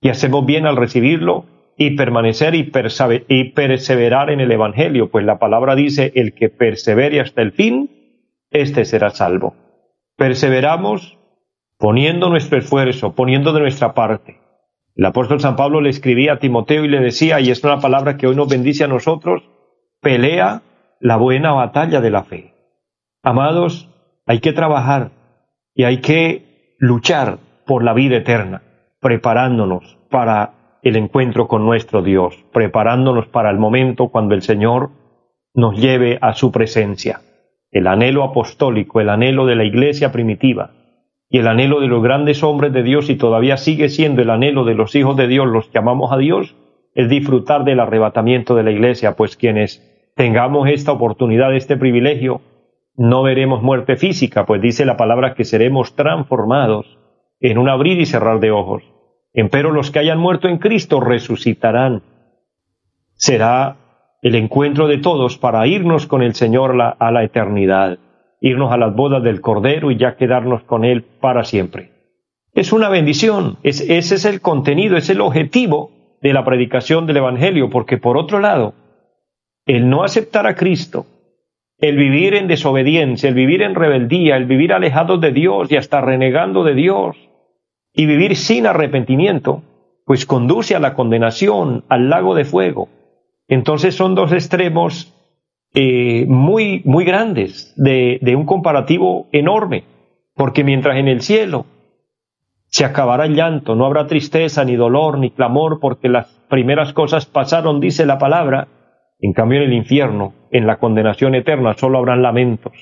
y 0.00 0.08
hacemos 0.08 0.46
bien 0.46 0.66
al 0.66 0.76
recibirlo 0.76 1.57
y 1.80 1.90
permanecer 1.90 2.56
y, 2.56 2.64
perseverar 2.64 4.30
en 4.30 4.40
el 4.40 4.50
Evangelio, 4.50 5.10
pues 5.10 5.24
la 5.24 5.38
palabra 5.38 5.76
dice, 5.76 6.10
el 6.16 6.34
que 6.34 6.48
persevere 6.48 7.20
hasta 7.20 7.40
el 7.40 7.52
fin, 7.52 7.88
éste 8.50 8.84
será 8.84 9.10
salvo. 9.10 9.54
Perseveramos 10.16 11.16
poniendo 11.78 12.30
nuestro 12.30 12.58
esfuerzo, 12.58 13.14
poniendo 13.14 13.52
de 13.52 13.60
nuestra 13.60 13.94
parte. 13.94 14.40
El 14.96 15.06
apóstol 15.06 15.38
San 15.38 15.54
Pablo 15.54 15.80
le 15.80 15.90
escribía 15.90 16.32
a 16.32 16.38
Timoteo 16.40 16.84
y 16.84 16.88
le 16.88 16.98
decía, 16.98 17.38
y 17.38 17.50
es 17.50 17.62
una 17.62 17.78
palabra 17.78 18.16
que 18.16 18.26
hoy 18.26 18.34
nos 18.34 18.48
bendice 18.48 18.82
a 18.82 18.88
nosotros, 18.88 19.44
pelea 20.00 20.62
la 20.98 21.16
buena 21.16 21.52
batalla 21.52 22.00
de 22.00 22.10
la 22.10 22.24
fe. 22.24 22.54
Amados, 23.22 23.88
hay 24.26 24.40
que 24.40 24.52
trabajar 24.52 25.12
y 25.76 25.84
hay 25.84 26.00
que 26.00 26.74
luchar 26.80 27.38
por 27.64 27.84
la 27.84 27.92
vida 27.92 28.16
eterna, 28.16 28.62
preparándonos 29.00 29.96
para 30.10 30.57
el 30.82 30.96
encuentro 30.96 31.48
con 31.48 31.64
nuestro 31.64 32.02
Dios, 32.02 32.44
preparándonos 32.52 33.26
para 33.26 33.50
el 33.50 33.58
momento 33.58 34.08
cuando 34.08 34.34
el 34.34 34.42
Señor 34.42 34.90
nos 35.54 35.80
lleve 35.80 36.18
a 36.20 36.34
su 36.34 36.52
presencia. 36.52 37.20
El 37.70 37.86
anhelo 37.86 38.24
apostólico, 38.24 39.00
el 39.00 39.08
anhelo 39.08 39.46
de 39.46 39.56
la 39.56 39.64
iglesia 39.64 40.12
primitiva 40.12 40.70
y 41.28 41.38
el 41.38 41.48
anhelo 41.48 41.80
de 41.80 41.88
los 41.88 42.02
grandes 42.02 42.42
hombres 42.42 42.72
de 42.72 42.82
Dios 42.82 43.10
y 43.10 43.16
todavía 43.16 43.56
sigue 43.56 43.88
siendo 43.88 44.22
el 44.22 44.30
anhelo 44.30 44.64
de 44.64 44.74
los 44.74 44.94
hijos 44.94 45.16
de 45.16 45.28
Dios, 45.28 45.46
los 45.46 45.68
que 45.68 45.78
amamos 45.78 46.12
a 46.12 46.16
Dios, 46.16 46.56
es 46.94 47.08
disfrutar 47.08 47.64
del 47.64 47.80
arrebatamiento 47.80 48.54
de 48.54 48.62
la 48.62 48.70
iglesia, 48.70 49.14
pues 49.14 49.36
quienes 49.36 49.84
tengamos 50.16 50.68
esta 50.68 50.92
oportunidad, 50.92 51.54
este 51.54 51.76
privilegio, 51.76 52.40
no 52.96 53.22
veremos 53.22 53.62
muerte 53.62 53.96
física, 53.96 54.46
pues 54.46 54.60
dice 54.60 54.84
la 54.84 54.96
palabra 54.96 55.34
que 55.34 55.44
seremos 55.44 55.94
transformados 55.94 56.98
en 57.40 57.58
un 57.58 57.68
abrir 57.68 58.00
y 58.00 58.06
cerrar 58.06 58.40
de 58.40 58.50
ojos. 58.50 58.82
Empero 59.38 59.70
los 59.70 59.92
que 59.92 60.00
hayan 60.00 60.18
muerto 60.18 60.48
en 60.48 60.58
Cristo 60.58 60.98
resucitarán. 60.98 62.02
Será 63.14 63.76
el 64.20 64.34
encuentro 64.34 64.88
de 64.88 64.98
todos 64.98 65.38
para 65.38 65.64
irnos 65.68 66.08
con 66.08 66.22
el 66.22 66.34
Señor 66.34 66.74
a 66.98 67.10
la 67.12 67.22
eternidad, 67.22 68.00
irnos 68.40 68.72
a 68.72 68.76
las 68.76 68.96
bodas 68.96 69.22
del 69.22 69.40
Cordero 69.40 69.92
y 69.92 69.96
ya 69.96 70.16
quedarnos 70.16 70.64
con 70.64 70.84
Él 70.84 71.04
para 71.20 71.44
siempre. 71.44 71.92
Es 72.52 72.72
una 72.72 72.88
bendición, 72.88 73.58
ese 73.62 74.00
es 74.00 74.24
el 74.24 74.40
contenido, 74.40 74.96
es 74.96 75.08
el 75.08 75.20
objetivo 75.20 75.92
de 76.20 76.32
la 76.32 76.44
predicación 76.44 77.06
del 77.06 77.18
Evangelio, 77.18 77.70
porque 77.70 77.96
por 77.96 78.16
otro 78.16 78.40
lado, 78.40 78.74
el 79.66 79.88
no 79.88 80.02
aceptar 80.02 80.48
a 80.48 80.56
Cristo, 80.56 81.06
el 81.78 81.96
vivir 81.96 82.34
en 82.34 82.48
desobediencia, 82.48 83.28
el 83.28 83.36
vivir 83.36 83.62
en 83.62 83.76
rebeldía, 83.76 84.36
el 84.36 84.46
vivir 84.46 84.72
alejados 84.72 85.20
de 85.20 85.30
Dios 85.30 85.70
y 85.70 85.76
hasta 85.76 86.00
renegando 86.00 86.64
de 86.64 86.74
Dios, 86.74 87.27
y 87.98 88.06
vivir 88.06 88.36
sin 88.36 88.64
arrepentimiento, 88.68 89.64
pues 90.06 90.24
conduce 90.24 90.76
a 90.76 90.78
la 90.78 90.94
condenación, 90.94 91.84
al 91.88 92.08
lago 92.08 92.36
de 92.36 92.44
fuego. 92.44 92.88
Entonces 93.48 93.96
son 93.96 94.14
dos 94.14 94.30
extremos 94.30 95.12
eh, 95.74 96.24
muy, 96.28 96.80
muy 96.84 97.04
grandes 97.04 97.74
de, 97.76 98.20
de 98.22 98.36
un 98.36 98.46
comparativo 98.46 99.26
enorme, 99.32 99.82
porque 100.36 100.62
mientras 100.62 100.96
en 100.96 101.08
el 101.08 101.22
cielo 101.22 101.66
se 102.66 102.84
acabará 102.84 103.24
el 103.24 103.34
llanto, 103.34 103.74
no 103.74 103.84
habrá 103.84 104.06
tristeza, 104.06 104.64
ni 104.64 104.76
dolor, 104.76 105.18
ni 105.18 105.32
clamor, 105.32 105.80
porque 105.80 106.08
las 106.08 106.28
primeras 106.48 106.92
cosas 106.92 107.26
pasaron, 107.26 107.80
dice 107.80 108.06
la 108.06 108.18
palabra, 108.18 108.68
en 109.18 109.32
cambio 109.32 109.58
en 109.58 109.70
el 109.70 109.72
infierno, 109.72 110.34
en 110.52 110.68
la 110.68 110.76
condenación 110.76 111.34
eterna, 111.34 111.74
solo 111.76 111.98
habrán 111.98 112.22
lamentos. 112.22 112.74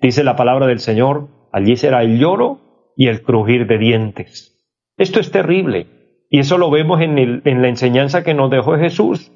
Dice 0.00 0.24
la 0.24 0.34
palabra 0.34 0.66
del 0.66 0.78
Señor, 0.78 1.28
allí 1.52 1.76
será 1.76 2.02
el 2.02 2.18
lloro 2.18 2.65
y 2.96 3.08
el 3.08 3.22
crujir 3.22 3.66
de 3.66 3.78
dientes. 3.78 4.56
Esto 4.96 5.20
es 5.20 5.30
terrible 5.30 5.86
y 6.30 6.40
eso 6.40 6.58
lo 6.58 6.70
vemos 6.70 7.00
en, 7.00 7.42
la 7.44 7.68
enseñanza 7.68 8.24
que 8.24 8.34
nos 8.34 8.50
dejó 8.50 8.76
Jesús, 8.78 9.30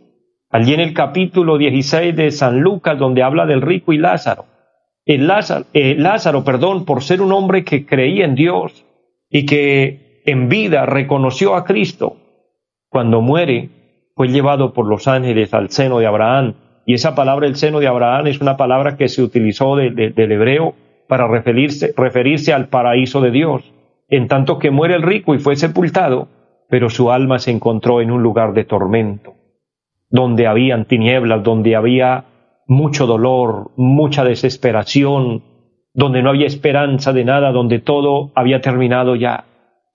allí 0.49 0.75
en 0.75 0.81
el 0.81 0.95
capítulo 0.95 1.59
16 1.59 2.17
de 2.17 2.31
San 2.33 2.61
Lucas, 2.61 2.99
donde 2.99 3.23
habla 3.23 3.47
del 3.47 3.61
rico 3.61 3.93
y 3.93 3.99
Lázaro. 3.99 4.47
El 5.05 5.31
eh, 5.75 5.95
Lázaro, 5.97 6.45
perdón, 6.45 6.85
por 6.85 7.02
ser 7.02 7.21
un 7.23 7.33
hombre 7.33 7.64
que 7.64 7.87
creía 7.87 8.25
en 8.25 8.35
Dios 8.35 8.85
y 9.29 9.47
que 9.47 10.23
en 10.25 10.49
vida 10.49 10.87
reconoció 10.87 11.55
a 11.55 11.64
Cristo, 11.64 12.17
cuando 12.88 13.21
muere, 13.21 13.71
fue 14.17 14.29
llevado 14.29 14.73
por 14.73 14.87
los 14.87 15.07
ángeles 15.07 15.55
al 15.55 15.71
seno 15.71 15.99
de 15.99 16.07
Abraham. 16.07 16.55
Y 16.87 16.95
esa 16.95 17.14
palabra, 17.14 17.47
el 17.47 17.57
seno 17.57 17.79
de 17.79 17.87
Abraham, 17.87 18.26
es 18.26 18.40
una 18.40 18.57
palabra 18.57 18.97
que 18.97 19.09
se 19.09 19.23
utilizó 19.23 19.76
del 19.76 20.33
hebreo 20.33 20.75
para 21.11 21.26
referirse, 21.26 21.93
referirse 21.97 22.52
al 22.52 22.69
paraíso 22.69 23.21
de 23.21 23.33
Dios, 23.33 23.73
en 24.09 24.29
tanto 24.29 24.61
que 24.61 24.71
muere 24.71 24.95
el 24.95 25.02
rico 25.02 25.35
y 25.35 25.40
fue 25.40 25.57
sepultado, 25.57 26.29
pero 26.69 26.88
su 26.88 27.11
alma 27.11 27.40
se 27.40 27.50
encontró 27.50 28.00
en 28.00 28.12
un 28.12 28.23
lugar 28.23 28.55
de 28.55 28.64
tormento, 28.64 29.35
donde 30.09 30.47
habían 30.47 30.85
tinieblas, 30.85 31.43
donde 31.43 31.75
había 31.75 32.26
mucho 32.69 33.09
dolor, 33.09 33.73
mucha 33.76 34.23
desesperación, 34.23 35.43
donde 35.95 36.23
no 36.23 36.31
había 36.31 36.47
esperanza 36.47 37.12
de 37.12 37.25
nada, 37.25 37.50
donde 37.50 37.81
todo 37.81 38.31
había 38.37 38.61
terminado 38.61 39.17
ya. 39.17 39.47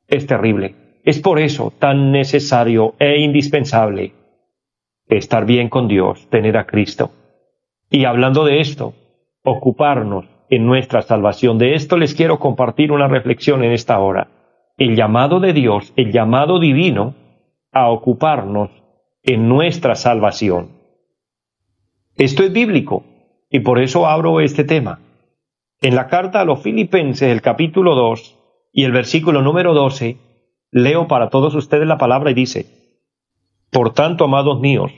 Es 0.10 0.28
terrible. 0.28 1.00
Es 1.06 1.22
por 1.22 1.40
eso 1.40 1.72
tan 1.80 2.12
necesario 2.12 2.96
e 3.00 3.22
indispensable 3.22 4.12
estar 5.08 5.46
bien 5.46 5.70
con 5.70 5.88
Dios, 5.88 6.28
tener 6.30 6.58
a 6.58 6.66
Cristo. 6.66 7.12
Y 7.90 8.04
hablando 8.04 8.44
de 8.44 8.60
esto, 8.60 8.96
ocuparnos 9.46 10.35
en 10.50 10.66
nuestra 10.66 11.02
salvación. 11.02 11.58
De 11.58 11.74
esto 11.74 11.98
les 11.98 12.14
quiero 12.14 12.40
compartir 12.40 12.92
una 12.92 13.08
reflexión 13.08 13.64
en 13.64 13.72
esta 13.72 14.00
hora. 14.00 14.28
El 14.78 14.96
llamado 14.96 15.40
de 15.40 15.54
Dios, 15.54 15.94
el 15.96 16.12
llamado 16.12 16.60
divino 16.60 17.16
a 17.72 17.90
ocuparnos 17.90 18.70
en 19.24 19.50
nuestra 19.50 19.96
salvación. 19.96 20.70
Esto 22.16 22.44
es 22.44 22.54
bíblico 22.54 23.04
y 23.50 23.60
por 23.60 23.80
eso 23.80 24.08
abro 24.08 24.40
este 24.40 24.64
tema. 24.64 25.00
En 25.82 25.96
la 25.96 26.08
carta 26.08 26.42
a 26.42 26.46
los 26.46 26.62
filipenses, 26.62 27.30
el 27.30 27.42
capítulo 27.42 27.96
2 27.96 28.38
y 28.72 28.84
el 28.84 28.92
versículo 28.92 29.42
número 29.42 29.74
12, 29.74 30.18
leo 30.72 31.08
para 31.08 31.30
todos 31.30 31.56
ustedes 31.56 31.88
la 31.88 31.98
palabra 31.98 32.32
y 32.32 32.34
dice, 32.34 32.66
Por 33.72 33.94
tanto, 33.94 34.26
amados 34.26 34.60
míos, 34.60 34.92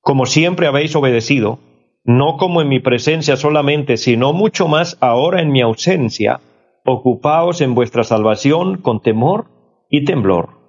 como 0.00 0.26
siempre 0.26 0.66
habéis 0.66 0.94
obedecido, 0.96 1.58
no 2.04 2.36
como 2.36 2.62
en 2.62 2.68
mi 2.68 2.80
presencia 2.80 3.36
solamente, 3.36 3.96
sino 3.96 4.32
mucho 4.32 4.68
más 4.68 4.96
ahora 5.00 5.40
en 5.40 5.52
mi 5.52 5.60
ausencia, 5.60 6.40
ocupaos 6.84 7.60
en 7.60 7.74
vuestra 7.74 8.04
salvación 8.04 8.78
con 8.78 9.00
temor 9.00 9.46
y 9.88 10.04
temblor. 10.04 10.60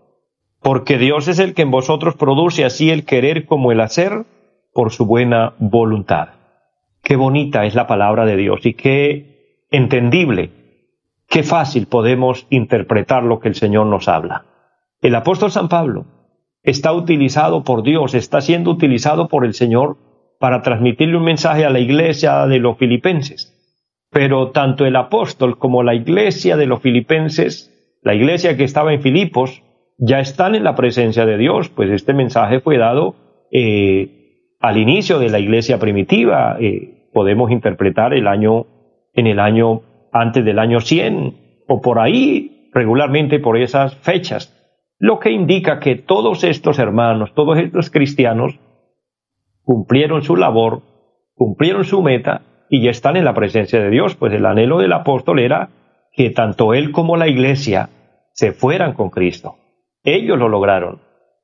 Porque 0.61 0.97
Dios 0.97 1.27
es 1.27 1.39
el 1.39 1.53
que 1.53 1.63
en 1.63 1.71
vosotros 1.71 2.15
produce 2.15 2.65
así 2.65 2.89
el 2.89 3.05
querer 3.05 3.45
como 3.45 3.71
el 3.71 3.81
hacer 3.81 4.25
por 4.73 4.91
su 4.91 5.05
buena 5.05 5.53
voluntad. 5.59 6.29
Qué 7.01 7.15
bonita 7.15 7.65
es 7.65 7.75
la 7.75 7.87
palabra 7.87 8.25
de 8.25 8.37
Dios 8.37 8.65
y 8.65 8.73
qué 8.75 9.67
entendible, 9.71 10.51
qué 11.27 11.43
fácil 11.43 11.87
podemos 11.87 12.47
interpretar 12.49 13.23
lo 13.23 13.39
que 13.39 13.49
el 13.49 13.55
Señor 13.55 13.87
nos 13.87 14.07
habla. 14.07 14.45
El 15.01 15.15
apóstol 15.15 15.51
San 15.51 15.67
Pablo 15.67 16.05
está 16.61 16.93
utilizado 16.93 17.63
por 17.63 17.83
Dios, 17.83 18.13
está 18.13 18.39
siendo 18.39 18.71
utilizado 18.71 19.27
por 19.27 19.43
el 19.43 19.53
Señor 19.53 19.97
para 20.43 20.61
transmitirle 20.61 21.15
un 21.15 21.23
mensaje 21.23 21.63
a 21.63 21.69
la 21.69 21.79
iglesia 21.79 22.45
de 22.47 22.59
los 22.59 22.77
filipenses. 22.77 23.55
Pero 24.11 24.51
tanto 24.51 24.85
el 24.85 24.97
apóstol 24.97 25.57
como 25.57 25.83
la 25.83 25.95
iglesia 25.95 26.57
de 26.57 26.65
los 26.65 26.81
filipenses, 26.81 27.97
la 28.01 28.13
iglesia 28.13 28.57
que 28.57 28.65
estaba 28.65 28.93
en 28.93 29.01
Filipos, 29.01 29.63
ya 29.97 30.19
están 30.19 30.55
en 30.55 30.65
la 30.65 30.75
presencia 30.75 31.25
de 31.25 31.37
Dios, 31.37 31.69
pues 31.69 31.89
este 31.91 32.13
mensaje 32.13 32.59
fue 32.59 32.77
dado 32.77 33.15
eh, 33.53 34.57
al 34.59 34.75
inicio 34.75 35.17
de 35.17 35.29
la 35.29 35.39
iglesia 35.39 35.79
primitiva, 35.79 36.57
eh, 36.59 37.07
podemos 37.13 37.49
interpretar 37.49 38.13
el 38.13 38.27
año, 38.27 38.65
en 39.13 39.27
el 39.27 39.39
año 39.39 39.83
antes 40.11 40.43
del 40.43 40.59
año 40.59 40.81
100 40.81 41.63
o 41.69 41.79
por 41.79 41.99
ahí, 41.99 42.69
regularmente 42.73 43.39
por 43.39 43.57
esas 43.57 43.95
fechas, 43.95 44.53
lo 44.99 45.19
que 45.19 45.31
indica 45.31 45.79
que 45.79 45.95
todos 45.95 46.43
estos 46.43 46.79
hermanos, 46.79 47.33
todos 47.33 47.57
estos 47.59 47.89
cristianos, 47.89 48.59
cumplieron 49.63 50.23
su 50.23 50.35
labor, 50.35 50.81
cumplieron 51.33 51.83
su 51.83 52.01
meta 52.01 52.41
y 52.69 52.83
ya 52.83 52.91
están 52.91 53.17
en 53.17 53.25
la 53.25 53.33
presencia 53.33 53.79
de 53.79 53.89
Dios. 53.89 54.15
Pues 54.15 54.33
el 54.33 54.45
anhelo 54.45 54.79
del 54.79 54.93
apóstol 54.93 55.39
era 55.39 55.69
que 56.11 56.29
tanto 56.29 56.73
él 56.73 56.91
como 56.91 57.17
la 57.17 57.27
iglesia 57.27 57.89
se 58.33 58.51
fueran 58.51 58.93
con 58.93 59.09
Cristo. 59.09 59.57
Ellos 60.03 60.37
lo 60.37 60.49
lograron, 60.49 61.01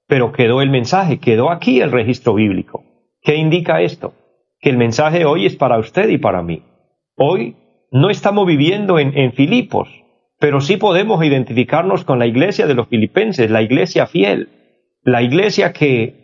pero 0.07 0.31
quedó 0.31 0.61
el 0.61 0.69
mensaje, 0.69 1.19
quedó 1.19 1.49
aquí 1.49 1.81
el 1.81 1.91
registro 1.91 2.33
bíblico. 2.33 2.83
¿Qué 3.21 3.35
indica 3.35 3.81
esto? 3.81 4.13
Que 4.59 4.69
el 4.69 4.77
mensaje 4.77 5.25
hoy 5.25 5.45
es 5.45 5.55
para 5.55 5.77
usted 5.77 6.09
y 6.09 6.17
para 6.17 6.41
mí. 6.41 6.63
Hoy 7.15 7.55
no 7.91 8.09
estamos 8.09 8.45
viviendo 8.45 8.99
en, 8.99 9.17
en 9.17 9.33
Filipos, 9.33 9.89
pero 10.39 10.61
sí 10.61 10.77
podemos 10.77 11.23
identificarnos 11.23 12.03
con 12.03 12.19
la 12.19 12.27
iglesia 12.27 12.67
de 12.67 12.73
los 12.73 12.87
filipenses, 12.87 13.49
la 13.49 13.61
iglesia 13.61 14.07
fiel, 14.07 14.49
la 15.03 15.21
iglesia 15.21 15.73
que 15.73 16.18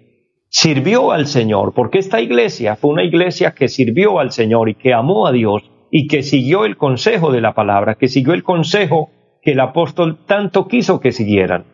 sirvió 0.58 1.12
al 1.12 1.28
Señor, 1.28 1.74
porque 1.74 2.00
esta 2.00 2.22
iglesia 2.22 2.78
fue 2.78 2.92
una 2.92 3.04
iglesia 3.04 3.52
que 3.52 3.68
sirvió 3.68 4.20
al 4.22 4.32
Señor 4.32 4.70
y 4.70 4.76
que 4.76 4.94
amó 4.94 5.28
a 5.28 5.34
Dios 5.34 5.70
y 5.92 6.08
que 6.08 6.24
siguió 6.24 6.64
el 6.64 6.78
consejo 6.78 7.34
de 7.34 7.42
la 7.42 7.54
palabra, 7.54 7.96
que 7.96 8.08
siguió 8.08 8.34
el 8.34 8.42
consejo 8.42 9.10
que 9.42 9.52
el 9.52 9.60
apóstol 9.60 10.20
tanto 10.26 10.70
quiso 10.70 11.02
que 11.02 11.12
siguieran. 11.12 11.66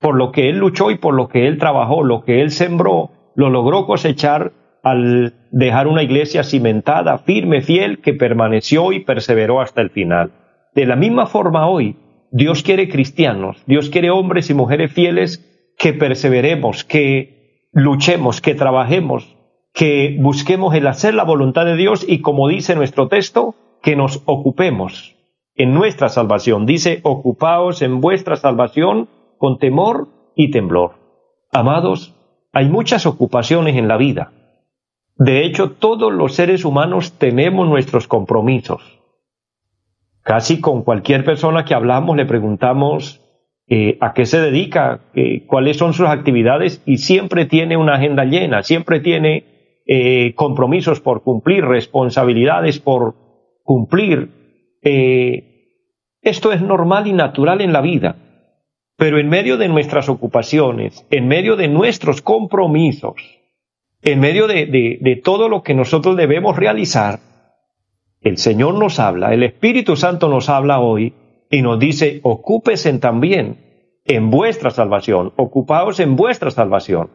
Por 0.00 0.16
lo 0.16 0.32
que 0.32 0.48
él 0.48 0.56
luchó 0.56 0.90
y 0.90 0.96
por 0.96 1.12
lo 1.12 1.28
que 1.28 1.46
él 1.46 1.58
trabajó, 1.58 2.02
lo 2.04 2.24
que 2.24 2.40
él 2.40 2.52
sembró, 2.52 3.10
lo 3.36 3.50
logró 3.50 3.84
cosechar 3.84 4.52
al 4.82 5.34
dejar 5.50 5.86
una 5.86 6.02
iglesia 6.02 6.42
cimentada, 6.42 7.18
firme, 7.18 7.60
fiel, 7.60 8.00
que 8.00 8.14
permaneció 8.14 8.92
y 8.92 9.00
perseveró 9.00 9.60
hasta 9.60 9.82
el 9.82 9.90
final. 9.90 10.32
De 10.74 10.86
la 10.86 10.96
misma 10.96 11.26
forma 11.26 11.68
hoy, 11.68 11.98
Dios 12.30 12.62
quiere 12.62 12.88
cristianos, 12.88 13.62
Dios 13.66 13.90
quiere 13.90 14.08
hombres 14.08 14.48
y 14.48 14.54
mujeres 14.54 14.90
fieles 14.90 15.74
que 15.76 15.92
perseveremos, 15.92 16.82
que 16.84 17.41
luchemos, 17.72 18.40
que 18.40 18.54
trabajemos, 18.54 19.36
que 19.72 20.16
busquemos 20.20 20.74
el 20.74 20.86
hacer 20.86 21.14
la 21.14 21.24
voluntad 21.24 21.64
de 21.64 21.76
Dios 21.76 22.04
y 22.06 22.20
como 22.20 22.48
dice 22.48 22.74
nuestro 22.74 23.08
texto, 23.08 23.54
que 23.82 23.96
nos 23.96 24.22
ocupemos 24.26 25.16
en 25.54 25.74
nuestra 25.74 26.08
salvación. 26.08 26.66
Dice, 26.66 27.00
ocupaos 27.02 27.82
en 27.82 28.00
vuestra 28.00 28.36
salvación 28.36 29.08
con 29.38 29.58
temor 29.58 30.08
y 30.36 30.50
temblor. 30.50 30.92
Amados, 31.50 32.14
hay 32.52 32.68
muchas 32.68 33.06
ocupaciones 33.06 33.76
en 33.76 33.88
la 33.88 33.96
vida. 33.96 34.32
De 35.16 35.44
hecho, 35.44 35.72
todos 35.72 36.12
los 36.12 36.34
seres 36.34 36.64
humanos 36.64 37.18
tenemos 37.18 37.68
nuestros 37.68 38.06
compromisos. 38.06 39.00
Casi 40.22 40.60
con 40.60 40.82
cualquier 40.82 41.24
persona 41.24 41.64
que 41.64 41.74
hablamos 41.74 42.16
le 42.16 42.26
preguntamos 42.26 43.21
eh, 43.74 43.96
a 44.02 44.12
qué 44.12 44.26
se 44.26 44.38
dedica, 44.38 45.00
eh, 45.14 45.46
cuáles 45.46 45.78
son 45.78 45.94
sus 45.94 46.06
actividades 46.06 46.82
y 46.84 46.98
siempre 46.98 47.46
tiene 47.46 47.78
una 47.78 47.94
agenda 47.94 48.26
llena, 48.26 48.62
siempre 48.62 49.00
tiene 49.00 49.80
eh, 49.86 50.34
compromisos 50.34 51.00
por 51.00 51.22
cumplir, 51.22 51.64
responsabilidades 51.64 52.78
por 52.80 53.14
cumplir. 53.62 54.28
esto 54.82 56.52
es 56.52 56.60
normal 56.60 57.06
y 57.06 57.14
natural 57.14 57.62
en 57.62 57.72
la 57.72 57.80
vida, 57.80 58.16
pero 58.98 59.18
en 59.18 59.30
medio 59.30 59.56
de 59.56 59.68
nuestras 59.68 60.10
ocupaciones, 60.10 61.06
en 61.08 61.26
medio 61.26 61.56
de 61.56 61.68
nuestros 61.68 62.20
compromisos, 62.20 63.14
en 64.02 64.20
medio 64.20 64.48
de 64.48 65.20
todo 65.24 65.48
lo 65.48 65.62
que 65.62 65.72
nosotros 65.72 66.14
debemos 66.18 66.56
realizar, 66.58 67.20
el 68.20 68.36
Señor 68.36 68.74
nos 68.74 69.00
habla, 69.00 69.32
el 69.32 69.42
Espíritu 69.44 69.96
Santo 69.96 70.28
nos 70.28 70.50
habla 70.50 70.78
hoy 70.78 71.14
y 71.52 71.60
nos 71.60 71.78
dice, 71.78 72.20
ocúpesen 72.22 72.98
también 72.98 73.58
en 74.06 74.30
vuestra 74.30 74.70
salvación, 74.70 75.34
ocupaos 75.36 76.00
en 76.00 76.16
vuestra 76.16 76.50
salvación, 76.50 77.10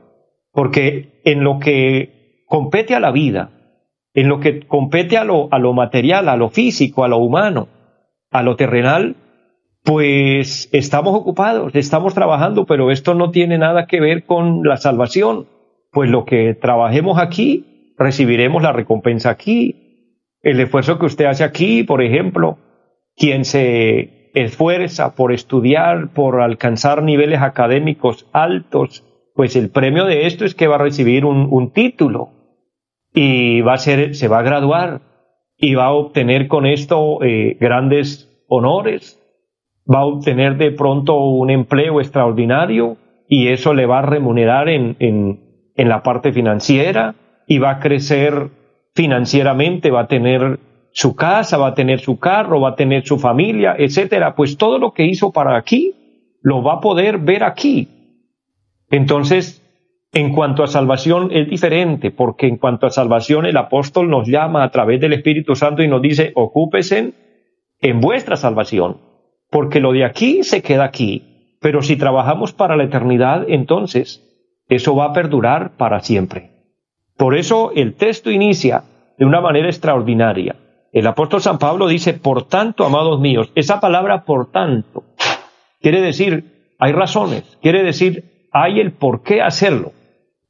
porque 0.52 1.22
en 1.26 1.44
lo 1.44 1.58
que 1.58 2.44
compete 2.46 2.94
a 2.94 3.00
la 3.00 3.12
vida, 3.12 3.50
en 4.14 4.30
lo 4.30 4.40
que 4.40 4.60
compete 4.60 5.18
a 5.18 5.24
lo, 5.24 5.48
a 5.52 5.58
lo 5.58 5.74
material, 5.74 6.30
a 6.30 6.38
lo 6.38 6.50
físico, 6.50 7.04
a 7.04 7.08
lo 7.08 7.18
humano, 7.18 7.68
a 8.30 8.44
lo 8.44 8.56
terrenal, 8.56 9.16
pues 9.84 10.70
estamos 10.72 11.16
ocupados, 11.16 11.74
estamos 11.74 12.14
trabajando, 12.14 12.68
pero 12.68 12.92
esto 12.92 13.16
no 13.16 13.32
tiene 13.32 13.58
nada 13.58 13.88
que 13.88 14.00
ver 14.00 14.26
con 14.26 14.62
la 14.62 14.78
salvación, 14.78 15.48
pues 15.92 16.12
lo 16.12 16.26
que 16.26 16.54
trabajemos 16.54 17.18
aquí, 17.18 17.96
recibiremos 17.98 18.62
la 18.62 18.72
recompensa 18.72 19.32
aquí. 19.32 20.30
El 20.44 20.60
esfuerzo 20.60 21.00
que 21.00 21.08
usted 21.08 21.26
hace 21.26 21.44
aquí, 21.44 21.84
por 21.84 22.04
ejemplo, 22.04 22.60
quien 23.16 23.44
se 23.44 24.17
esfuerza 24.34 25.16
por 25.16 25.32
estudiar, 25.32 26.10
por 26.14 26.42
alcanzar 26.42 27.04
niveles 27.04 27.42
académicos 27.42 28.28
altos, 28.34 29.04
pues 29.36 29.56
el 29.56 29.70
premio 29.70 30.06
de 30.06 30.26
esto 30.26 30.46
es 30.46 30.56
que 30.56 30.68
va 30.68 30.76
a 30.76 30.80
recibir 30.80 31.26
un, 31.26 31.72
título 31.72 32.30
y 33.14 33.62
va 33.62 33.74
a 33.74 33.78
ser, 33.78 34.16
se 34.16 34.28
va 34.28 34.40
a 34.40 34.44
graduar 34.44 35.02
y 35.58 35.76
va 35.76 35.86
a 35.86 35.94
obtener 35.94 36.48
con 36.48 36.66
esto 36.66 37.24
eh, 37.24 37.58
grandes 37.60 38.30
honores, 38.48 39.22
va 39.92 40.00
a 40.00 40.06
obtener 40.06 40.58
de 40.58 40.72
pronto 40.72 41.18
un 41.20 41.50
empleo 41.50 42.02
extraordinario 42.02 42.98
y 43.28 43.50
eso 43.50 43.74
le 43.74 43.86
va 43.86 44.00
a 44.00 44.06
remunerar 44.06 44.70
en, 44.70 44.96
en 45.00 45.90
la 45.90 46.02
parte 46.04 46.32
financiera 46.32 47.16
y 47.48 47.60
va 47.60 47.72
a 47.72 47.80
crecer 47.80 48.50
financieramente, 48.96 49.92
va 49.92 50.02
a 50.02 50.08
tener 50.08 50.60
su 50.98 51.16
casa, 51.16 51.58
va 51.58 51.68
a 51.68 51.74
tener 51.76 52.00
su 52.00 52.18
carro, 52.18 52.60
va 52.60 52.70
a 52.70 52.76
tener 52.76 53.06
su 53.06 53.20
familia, 53.20 53.76
etcétera, 53.78 54.34
pues 54.34 54.58
todo 54.58 54.80
lo 54.80 54.94
que 54.94 55.06
hizo 55.06 55.32
para 55.32 55.56
aquí 55.56 55.94
lo 56.42 56.64
va 56.64 56.74
a 56.74 56.80
poder 56.80 57.20
ver 57.20 57.44
aquí. 57.44 57.88
Entonces, 58.90 59.62
en 60.12 60.34
cuanto 60.34 60.64
a 60.64 60.68
salvación 60.68 61.30
es 61.32 61.48
diferente, 61.52 62.10
porque 62.10 62.48
en 62.48 62.58
cuanto 62.58 62.88
a 62.88 62.90
salvación 62.90 63.46
el 63.46 63.58
apóstol 63.58 64.10
nos 64.10 64.28
llama 64.28 64.64
a 64.64 64.72
través 64.72 65.00
del 65.00 65.14
Espíritu 65.14 65.56
Santo 65.56 65.84
y 65.84 65.88
nos 65.88 66.02
dice, 66.02 66.32
ocúpesen 66.34 67.14
en 67.80 68.02
vuestra 68.02 68.36
salvación, 68.36 68.98
porque 69.52 69.80
lo 69.80 69.92
de 69.92 70.04
aquí 70.04 70.42
se 70.42 70.64
queda 70.64 70.86
aquí, 70.86 71.58
pero 71.62 71.84
si 71.84 71.96
trabajamos 71.96 72.54
para 72.54 72.76
la 72.76 72.86
eternidad, 72.86 73.46
entonces 73.48 74.24
eso 74.68 74.96
va 74.96 75.06
a 75.06 75.14
perdurar 75.14 75.78
para 75.78 76.00
siempre. 76.00 76.50
Por 77.18 77.38
eso 77.38 77.72
el 77.76 77.94
texto 77.94 78.32
inicia 78.32 78.82
de 79.20 79.26
una 79.26 79.42
manera 79.42 79.68
extraordinaria. 79.68 80.56
El 80.98 81.06
apóstol 81.06 81.42
San 81.42 81.60
Pablo 81.60 81.88
dice, 81.88 82.16
por 82.16 82.48
tanto, 82.48 82.84
amados 82.84 83.20
míos, 83.20 83.52
esa 83.54 83.80
palabra 83.80 84.26
por 84.26 84.50
tanto 84.50 85.04
quiere 85.80 86.02
decir, 86.02 86.74
hay 86.80 86.92
razones, 86.92 87.44
quiere 87.62 87.84
decir, 87.84 88.48
hay 88.52 88.80
el 88.80 88.94
por 88.94 89.22
qué 89.22 89.44
hacerlo, 89.44 89.92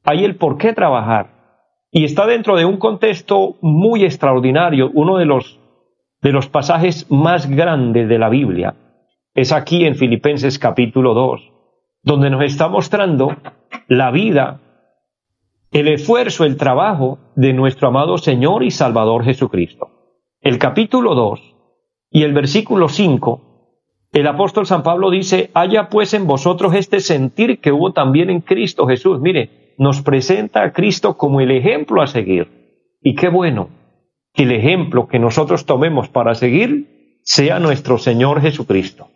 hay 0.04 0.24
el 0.24 0.36
por 0.36 0.56
qué 0.56 0.72
trabajar. 0.72 1.26
Y 1.90 2.04
está 2.04 2.24
dentro 2.24 2.56
de 2.56 2.64
un 2.64 2.78
contexto 2.78 3.56
muy 3.60 4.06
extraordinario, 4.06 4.90
uno 4.94 5.18
de 5.18 5.26
los, 5.26 5.60
de 6.22 6.32
los 6.32 6.48
pasajes 6.48 7.10
más 7.10 7.46
grandes 7.46 8.08
de 8.08 8.18
la 8.18 8.30
Biblia. 8.30 8.74
Es 9.34 9.52
aquí 9.52 9.84
en 9.84 9.96
Filipenses 9.96 10.58
capítulo 10.58 11.12
2, 11.12 11.52
donde 12.04 12.30
nos 12.30 12.42
está 12.42 12.68
mostrando 12.68 13.36
la 13.86 14.10
vida, 14.10 14.62
el 15.72 15.88
esfuerzo, 15.88 16.46
el 16.46 16.56
trabajo 16.56 17.18
de 17.36 17.52
nuestro 17.52 17.88
amado 17.88 18.16
Señor 18.16 18.62
y 18.62 18.70
Salvador 18.70 19.24
Jesucristo 19.26 19.97
el 20.40 20.58
capítulo 20.58 21.14
2 21.14 21.54
y 22.10 22.22
el 22.22 22.32
versículo 22.32 22.88
5, 22.88 23.42
el 24.12 24.26
apóstol 24.26 24.66
San 24.66 24.82
Pablo 24.82 25.10
dice, 25.10 25.50
haya 25.52 25.88
pues 25.88 26.14
en 26.14 26.26
vosotros 26.26 26.74
este 26.74 27.00
sentir 27.00 27.60
que 27.60 27.72
hubo 27.72 27.92
también 27.92 28.30
en 28.30 28.40
Cristo 28.40 28.86
Jesús. 28.86 29.20
Mire, 29.20 29.74
nos 29.78 30.00
presenta 30.00 30.62
a 30.62 30.72
Cristo 30.72 31.16
como 31.16 31.40
el 31.40 31.50
ejemplo 31.50 32.02
a 32.02 32.06
seguir. 32.06 32.96
Y 33.02 33.14
qué 33.14 33.28
bueno 33.28 33.68
que 34.32 34.44
el 34.44 34.52
ejemplo 34.52 35.08
que 35.08 35.18
nosotros 35.18 35.66
tomemos 35.66 36.08
para 36.08 36.34
seguir 36.34 37.18
sea 37.22 37.58
nuestro 37.58 37.98
Señor 37.98 38.40
Jesucristo. 38.40 39.08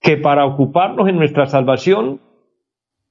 Que 0.00 0.16
para 0.16 0.44
ocuparnos 0.44 1.08
en 1.08 1.16
nuestra 1.16 1.46
salvación 1.46 2.20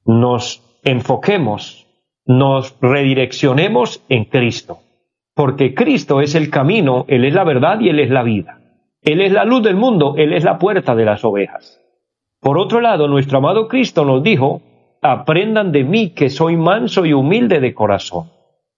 nos 0.05 0.61
enfoquemos, 0.83 1.87
nos 2.25 2.77
redireccionemos 2.79 4.03
en 4.09 4.25
Cristo 4.25 4.79
porque 5.35 5.75
Cristo 5.75 6.21
es 6.21 6.33
el 6.33 6.49
camino, 6.49 7.05
Él 7.07 7.25
es 7.25 7.33
la 7.33 7.43
verdad 7.43 7.79
y 7.81 7.89
Él 7.89 7.99
es 7.99 8.09
la 8.09 8.23
vida. 8.23 8.59
Él 9.03 9.21
es 9.21 9.31
la 9.31 9.45
luz 9.45 9.61
del 9.61 9.75
mundo, 9.75 10.15
Él 10.17 10.33
es 10.33 10.43
la 10.43 10.57
puerta 10.57 10.95
de 10.95 11.05
las 11.05 11.23
ovejas. 11.23 11.81
Por 12.41 12.57
otro 12.57 12.79
lado, 12.79 13.07
nuestro 13.07 13.39
amado 13.39 13.67
Cristo 13.67 14.05
nos 14.05 14.23
dijo, 14.23 14.61
aprendan 15.01 15.71
de 15.71 15.83
mí 15.83 16.11
que 16.11 16.29
soy 16.29 16.55
manso 16.55 17.05
y 17.05 17.13
humilde 17.13 17.59
de 17.59 17.73
corazón. 17.73 18.31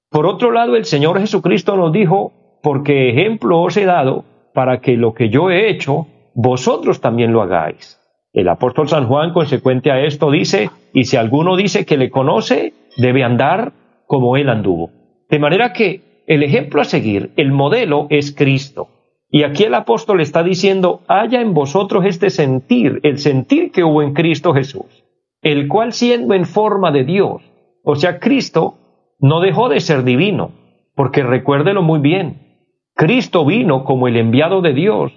Por 0.09 0.25
otro 0.25 0.51
lado, 0.51 0.75
el 0.75 0.85
Señor 0.85 1.19
Jesucristo 1.19 1.77
nos 1.77 1.93
dijo, 1.93 2.33
porque 2.63 3.09
ejemplo 3.09 3.61
os 3.61 3.77
he 3.77 3.85
dado 3.85 4.25
para 4.53 4.79
que 4.79 4.97
lo 4.97 5.13
que 5.13 5.29
yo 5.29 5.51
he 5.51 5.69
hecho, 5.69 6.07
vosotros 6.33 7.01
también 7.01 7.31
lo 7.31 7.41
hagáis. 7.41 8.01
El 8.33 8.49
apóstol 8.49 8.89
San 8.89 9.07
Juan, 9.07 9.31
consecuente 9.31 9.91
a 9.91 10.01
esto, 10.01 10.31
dice, 10.31 10.69
y 10.93 11.05
si 11.05 11.17
alguno 11.17 11.55
dice 11.55 11.85
que 11.85 11.97
le 11.97 12.09
conoce, 12.09 12.73
debe 12.97 13.23
andar 13.23 13.73
como 14.05 14.37
él 14.37 14.49
anduvo. 14.49 14.89
De 15.29 15.39
manera 15.39 15.73
que 15.73 16.06
el 16.27 16.43
ejemplo 16.43 16.81
a 16.81 16.85
seguir, 16.85 17.31
el 17.37 17.51
modelo 17.51 18.05
es 18.09 18.35
Cristo. 18.35 18.89
Y 19.29 19.43
aquí 19.43 19.63
el 19.63 19.73
apóstol 19.73 20.21
está 20.21 20.43
diciendo, 20.43 21.01
haya 21.07 21.41
en 21.41 21.53
vosotros 21.53 22.05
este 22.05 22.29
sentir, 22.29 22.99
el 23.03 23.17
sentir 23.17 23.71
que 23.71 23.83
hubo 23.83 24.01
en 24.01 24.13
Cristo 24.13 24.53
Jesús, 24.53 25.05
el 25.41 25.67
cual 25.67 25.93
siendo 25.93 26.33
en 26.33 26.45
forma 26.45 26.91
de 26.91 27.05
Dios, 27.05 27.41
o 27.83 27.95
sea, 27.95 28.19
Cristo 28.19 28.75
no 29.19 29.39
dejó 29.39 29.69
de 29.69 29.79
ser 29.79 30.03
divino, 30.03 30.51
porque 30.95 31.23
recuérdelo 31.23 31.81
muy 31.81 31.99
bien, 31.99 32.65
Cristo 32.93 33.45
vino 33.45 33.85
como 33.85 34.07
el 34.07 34.17
enviado 34.17 34.61
de 34.61 34.73
Dios, 34.73 35.13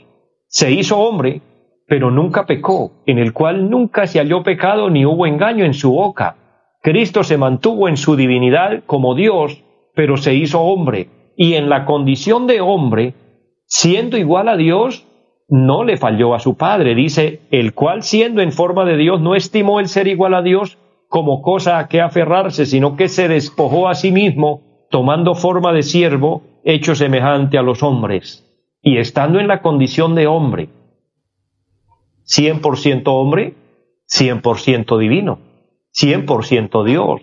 se 0.46 0.70
hizo 0.70 0.98
hombre, 0.98 1.42
pero 1.88 2.12
nunca 2.12 2.46
pecó, 2.46 3.02
en 3.06 3.18
el 3.18 3.32
cual 3.32 3.68
nunca 3.68 4.06
se 4.06 4.20
halló 4.20 4.44
pecado 4.44 4.90
ni 4.90 5.04
hubo 5.04 5.26
engaño 5.26 5.64
en 5.64 5.74
su 5.74 5.90
boca. 5.90 6.36
Cristo 6.82 7.24
se 7.24 7.36
mantuvo 7.36 7.88
en 7.88 7.96
su 7.96 8.14
divinidad 8.14 8.84
como 8.86 9.16
Dios, 9.16 9.64
pero 9.94 10.16
se 10.16 10.34
hizo 10.34 10.60
hombre, 10.60 11.08
y 11.36 11.54
en 11.54 11.68
la 11.68 11.84
condición 11.84 12.46
de 12.46 12.60
hombre, 12.60 13.14
siendo 13.66 14.16
igual 14.16 14.48
a 14.48 14.56
Dios, 14.56 15.06
no 15.48 15.84
le 15.84 15.96
falló 15.96 16.34
a 16.34 16.38
su 16.38 16.56
Padre. 16.56 16.94
Dice, 16.94 17.40
el 17.50 17.74
cual 17.74 18.02
siendo 18.02 18.40
en 18.40 18.52
forma 18.52 18.84
de 18.84 18.96
Dios 18.96 19.20
no 19.20 19.34
estimó 19.34 19.80
el 19.80 19.88
ser 19.88 20.06
igual 20.06 20.34
a 20.34 20.42
Dios 20.42 20.78
como 21.08 21.42
cosa 21.42 21.78
a 21.78 21.88
que 21.88 22.00
aferrarse, 22.00 22.66
sino 22.66 22.96
que 22.96 23.08
se 23.08 23.26
despojó 23.26 23.88
a 23.88 23.94
sí 23.94 24.12
mismo, 24.12 24.86
tomando 24.90 25.34
forma 25.34 25.72
de 25.72 25.82
siervo, 25.82 26.42
hecho 26.64 26.94
semejante 26.94 27.58
a 27.58 27.62
los 27.62 27.82
hombres, 27.82 28.46
y 28.80 28.98
estando 28.98 29.40
en 29.40 29.48
la 29.48 29.60
condición 29.60 30.14
de 30.14 30.28
hombre, 30.28 30.68
100% 32.26 33.02
hombre, 33.06 33.54
100% 34.08 34.98
divino, 34.98 35.40
100% 36.00 36.84
Dios. 36.84 37.20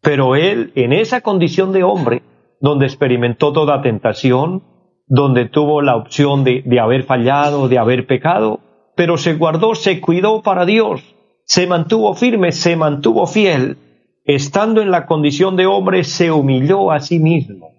Pero 0.00 0.36
él, 0.36 0.72
en 0.74 0.92
esa 0.92 1.20
condición 1.20 1.72
de 1.72 1.84
hombre, 1.84 2.22
donde 2.60 2.86
experimentó 2.86 3.52
toda 3.52 3.82
tentación, 3.82 4.62
donde 5.06 5.46
tuvo 5.46 5.82
la 5.82 5.96
opción 5.96 6.44
de, 6.44 6.62
de 6.64 6.80
haber 6.80 7.04
fallado, 7.04 7.68
de 7.68 7.78
haber 7.78 8.06
pecado, 8.06 8.60
pero 8.96 9.16
se 9.16 9.34
guardó, 9.34 9.74
se 9.74 10.00
cuidó 10.00 10.42
para 10.42 10.64
Dios, 10.64 11.02
se 11.44 11.66
mantuvo 11.66 12.14
firme, 12.14 12.52
se 12.52 12.76
mantuvo 12.76 13.26
fiel, 13.26 13.76
estando 14.24 14.82
en 14.82 14.90
la 14.90 15.06
condición 15.06 15.56
de 15.56 15.66
hombre, 15.66 16.04
se 16.04 16.30
humilló 16.30 16.92
a 16.92 17.00
sí 17.00 17.18
mismo, 17.18 17.72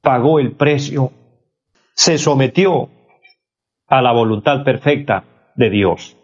pagó 0.00 0.38
el 0.38 0.52
precio, 0.52 1.12
se 1.94 2.18
sometió 2.18 2.88
a 3.86 4.00
la 4.00 4.12
voluntad 4.12 4.64
perfecta 4.64 5.24
de 5.56 5.70
Dios, 5.70 6.16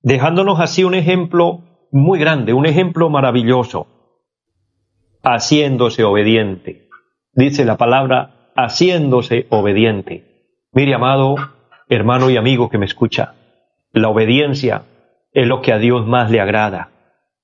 dejándonos 0.00 0.58
así 0.60 0.84
un 0.84 0.94
ejemplo 0.94 1.67
muy 1.90 2.18
grande, 2.18 2.52
un 2.52 2.66
ejemplo 2.66 3.10
maravilloso, 3.10 3.86
haciéndose 5.22 6.04
obediente. 6.04 6.88
Dice 7.32 7.64
la 7.64 7.76
palabra 7.76 8.50
haciéndose 8.56 9.46
obediente. 9.50 10.24
Mire, 10.72 10.94
amado 10.94 11.36
hermano 11.88 12.30
y 12.30 12.36
amigo 12.36 12.68
que 12.68 12.78
me 12.78 12.86
escucha, 12.86 13.34
la 13.92 14.08
obediencia 14.08 14.82
es 15.32 15.46
lo 15.46 15.62
que 15.62 15.72
a 15.72 15.78
Dios 15.78 16.06
más 16.06 16.30
le 16.30 16.40
agrada. 16.40 16.90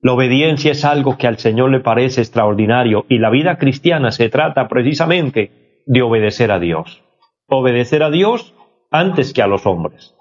La 0.01 0.13
obediencia 0.13 0.73
es 0.73 0.85
algo 0.85 1.17
que 1.17 1.27
al 1.27 1.39
Señor 1.39 1.71
le 1.71 1.81
parece 1.81 2.21
extraordinario 2.21 3.07
y 3.09 3.19
la 3.19 3.31
vida 3.31 3.57
cristiana 3.57 4.11
se 4.11 4.29
trata 4.29 4.69
precisamente 4.69 5.83
de 5.87 6.03
obedecer 6.03 6.51
a 6.53 6.59
Dios. 6.59 7.03
Obedecer 7.47 8.03
a 8.03 8.11
Dios 8.11 8.55
antes 8.91 9.33
que 9.33 9.43
a 9.43 9.47
los 9.47 9.65
hombres. 9.67 10.15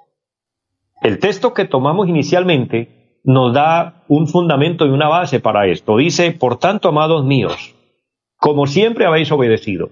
El 1.02 1.20
texto 1.20 1.54
que 1.54 1.66
tomamos 1.66 2.08
inicialmente 2.08 2.93
nos 3.24 3.54
da 3.54 4.04
un 4.08 4.28
fundamento 4.28 4.86
y 4.86 4.90
una 4.90 5.08
base 5.08 5.40
para 5.40 5.68
esto. 5.68 5.98
Dice, 5.98 6.32
por 6.32 6.58
tanto, 6.58 6.90
amados 6.90 7.26
míos, 7.26 7.76
como 8.38 8.68
siempre 8.68 9.06
habéis 9.06 9.32
obedecido, 9.32 9.90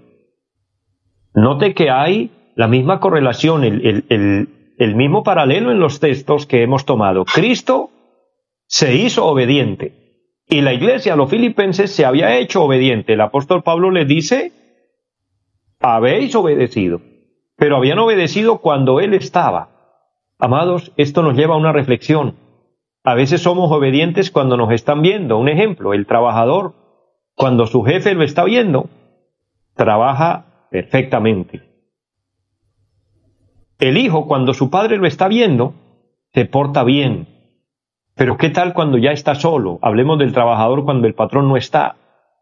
Note 1.34 1.74
que 1.74 1.90
hay 1.90 2.30
la 2.54 2.68
misma 2.68 3.00
correlación, 3.00 3.64
el, 3.64 4.94
mismo 4.96 5.22
paralelo 5.22 5.72
en 5.72 5.80
los 5.80 6.00
textos 6.00 6.46
que 6.46 6.62
hemos 6.62 6.84
tomado. 6.84 7.24
Cristo 7.24 7.90
se 8.66 8.94
hizo 8.94 9.24
obediente 9.24 9.94
y 10.48 10.60
la 10.60 10.74
iglesia, 10.74 11.16
los 11.16 11.30
filipenses, 11.30 11.90
se 11.90 12.04
había 12.04 12.36
hecho 12.36 12.62
obediente. 12.62 13.14
El 13.14 13.22
apóstol 13.22 13.62
Pablo 13.62 13.90
les 13.90 14.06
dice, 14.06 14.52
habéis 15.80 16.34
obedecido, 16.34 17.00
pero 17.56 17.76
habían 17.76 17.98
obedecido 17.98 18.58
cuando 18.58 19.00
Él 19.00 19.14
estaba. 19.14 19.70
Amados, 20.38 20.92
esto 20.96 21.22
nos 21.22 21.36
lleva 21.36 21.54
a 21.54 21.58
una 21.58 21.72
reflexión. 21.72 22.36
A 23.04 23.14
veces 23.14 23.42
somos 23.42 23.70
obedientes 23.72 24.30
cuando 24.30 24.56
nos 24.56 24.70
están 24.72 25.02
viendo. 25.02 25.38
Un 25.38 25.48
ejemplo, 25.48 25.92
el 25.92 26.06
trabajador, 26.06 26.74
cuando 27.34 27.66
su 27.66 27.82
jefe 27.82 28.14
lo 28.14 28.22
está 28.22 28.44
viendo, 28.44 28.88
trabaja 29.74 30.68
perfectamente. 30.70 31.62
El 33.80 33.96
hijo, 33.96 34.28
cuando 34.28 34.54
su 34.54 34.70
padre 34.70 34.98
lo 34.98 35.06
está 35.06 35.26
viendo, 35.26 35.74
se 36.32 36.44
porta 36.44 36.84
bien. 36.84 37.26
Pero 38.14 38.36
¿qué 38.36 38.50
tal 38.50 38.74
cuando 38.74 38.98
ya 38.98 39.10
está 39.10 39.34
solo? 39.34 39.80
Hablemos 39.82 40.18
del 40.18 40.32
trabajador 40.32 40.84
cuando 40.84 41.08
el 41.08 41.14
patrón 41.14 41.48
no 41.48 41.56
está. 41.56 41.96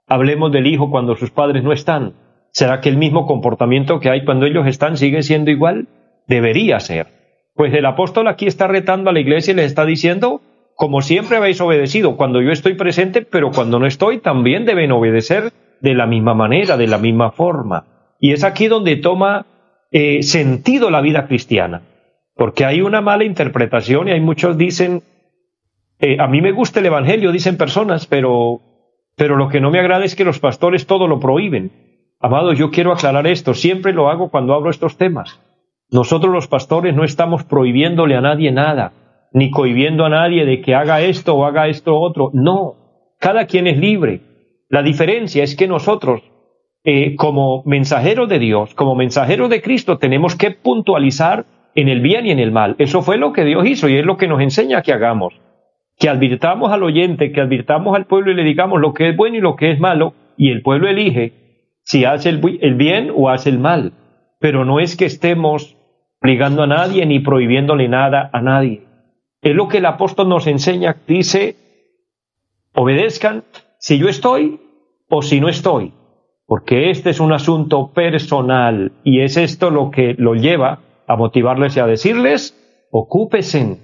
Hablemos 0.06 0.52
del 0.52 0.66
hijo 0.66 0.90
cuando 0.90 1.16
sus 1.16 1.30
padres 1.30 1.64
no 1.64 1.72
están. 1.72 2.14
¿Será 2.52 2.80
que 2.80 2.88
el 2.90 2.98
mismo 2.98 3.26
comportamiento 3.26 4.00
que 4.00 4.10
hay 4.10 4.24
cuando 4.24 4.44
ellos 4.44 4.66
están 4.66 4.98
sigue 4.98 5.22
siendo 5.22 5.50
igual? 5.50 5.88
Debería 6.26 6.80
ser. 6.80 7.06
Pues 7.54 7.72
el 7.72 7.86
apóstol 7.86 8.28
aquí 8.28 8.46
está 8.46 8.66
retando 8.66 9.08
a 9.08 9.12
la 9.12 9.20
iglesia 9.20 9.52
y 9.52 9.56
les 9.56 9.66
está 9.66 9.86
diciendo, 9.86 10.42
como 10.80 11.02
siempre 11.02 11.36
habéis 11.36 11.60
obedecido, 11.60 12.16
cuando 12.16 12.40
yo 12.40 12.52
estoy 12.52 12.72
presente, 12.72 13.20
pero 13.20 13.50
cuando 13.50 13.78
no 13.78 13.84
estoy, 13.84 14.16
también 14.16 14.64
deben 14.64 14.92
obedecer 14.92 15.52
de 15.82 15.92
la 15.92 16.06
misma 16.06 16.32
manera, 16.32 16.78
de 16.78 16.86
la 16.86 16.96
misma 16.96 17.32
forma. 17.32 18.14
Y 18.18 18.32
es 18.32 18.44
aquí 18.44 18.66
donde 18.66 18.96
toma 18.96 19.44
eh, 19.90 20.22
sentido 20.22 20.90
la 20.90 21.02
vida 21.02 21.26
cristiana, 21.26 21.82
porque 22.34 22.64
hay 22.64 22.80
una 22.80 23.02
mala 23.02 23.24
interpretación 23.24 24.08
y 24.08 24.12
hay 24.12 24.22
muchos 24.22 24.56
dicen, 24.56 25.02
eh, 25.98 26.16
a 26.18 26.26
mí 26.28 26.40
me 26.40 26.52
gusta 26.52 26.80
el 26.80 26.86
Evangelio, 26.86 27.30
dicen 27.30 27.58
personas, 27.58 28.06
pero, 28.06 28.62
pero 29.16 29.36
lo 29.36 29.50
que 29.50 29.60
no 29.60 29.70
me 29.70 29.80
agrada 29.80 30.06
es 30.06 30.16
que 30.16 30.24
los 30.24 30.38
pastores 30.38 30.86
todo 30.86 31.08
lo 31.08 31.20
prohíben. 31.20 31.72
Amados, 32.20 32.56
yo 32.58 32.70
quiero 32.70 32.92
aclarar 32.92 33.26
esto, 33.26 33.52
siempre 33.52 33.92
lo 33.92 34.08
hago 34.08 34.30
cuando 34.30 34.54
hablo 34.54 34.70
estos 34.70 34.96
temas. 34.96 35.42
Nosotros 35.90 36.32
los 36.32 36.48
pastores 36.48 36.94
no 36.94 37.04
estamos 37.04 37.44
prohibiéndole 37.44 38.16
a 38.16 38.22
nadie 38.22 38.50
nada, 38.50 38.94
ni 39.32 39.50
cohibiendo 39.50 40.04
a 40.04 40.10
nadie 40.10 40.44
de 40.44 40.60
que 40.60 40.74
haga 40.74 41.00
esto 41.00 41.34
o 41.34 41.44
haga 41.44 41.68
esto 41.68 41.98
otro. 41.98 42.30
No, 42.32 42.74
cada 43.18 43.46
quien 43.46 43.66
es 43.66 43.78
libre. 43.78 44.22
La 44.68 44.82
diferencia 44.82 45.42
es 45.42 45.56
que 45.56 45.66
nosotros 45.68 46.22
eh, 46.82 47.14
como 47.16 47.62
mensajeros 47.66 48.28
de 48.30 48.38
Dios, 48.38 48.74
como 48.74 48.94
mensajeros 48.94 49.50
de 49.50 49.60
Cristo, 49.60 49.98
tenemos 49.98 50.34
que 50.34 50.50
puntualizar 50.50 51.44
en 51.74 51.88
el 51.88 52.00
bien 52.00 52.26
y 52.26 52.30
en 52.30 52.38
el 52.38 52.52
mal. 52.52 52.74
Eso 52.78 53.02
fue 53.02 53.18
lo 53.18 53.34
que 53.34 53.44
Dios 53.44 53.66
hizo 53.66 53.88
y 53.88 53.96
es 53.96 54.04
lo 54.06 54.16
que 54.16 54.28
nos 54.28 54.40
enseña 54.40 54.80
que 54.80 54.94
hagamos. 54.94 55.34
Que 55.98 56.08
advirtamos 56.08 56.72
al 56.72 56.82
oyente, 56.82 57.32
que 57.32 57.40
advirtamos 57.42 57.94
al 57.94 58.06
pueblo 58.06 58.32
y 58.32 58.34
le 58.34 58.44
digamos 58.44 58.80
lo 58.80 58.94
que 58.94 59.10
es 59.10 59.16
bueno 59.16 59.36
y 59.36 59.40
lo 59.40 59.56
que 59.56 59.72
es 59.72 59.78
malo, 59.78 60.14
y 60.38 60.50
el 60.50 60.62
pueblo 60.62 60.88
elige 60.88 61.34
si 61.82 62.06
hace 62.06 62.30
el, 62.30 62.74
bien 62.76 63.12
o 63.14 63.28
hace 63.28 63.50
el 63.50 63.58
mal. 63.58 63.92
Pero 64.38 64.64
no 64.64 64.80
es 64.80 64.96
que 64.96 65.04
estemos 65.04 65.76
obligando 66.22 66.62
a 66.62 66.66
nadie 66.66 67.04
ni 67.04 67.20
prohibiéndole 67.20 67.88
nada 67.88 68.30
a 68.32 68.40
nadie. 68.40 68.84
Es 69.42 69.54
lo 69.54 69.68
que 69.68 69.78
el 69.78 69.86
apóstol 69.86 70.28
nos 70.28 70.46
enseña, 70.46 70.96
dice, 71.06 71.56
obedezcan 72.74 73.44
si 73.78 73.98
yo 73.98 74.08
estoy 74.08 74.60
o 75.08 75.22
si 75.22 75.40
no 75.40 75.48
estoy 75.48 75.94
porque 76.50 76.90
este 76.90 77.10
es 77.10 77.20
un 77.20 77.32
asunto 77.32 77.92
personal 77.92 78.90
y 79.04 79.20
es 79.20 79.36
esto 79.36 79.70
lo 79.70 79.92
que 79.92 80.16
lo 80.18 80.34
lleva 80.34 80.80
a 81.06 81.14
motivarles 81.14 81.76
y 81.76 81.78
a 81.78 81.86
decirles, 81.86 82.88
ocúpesen 82.90 83.78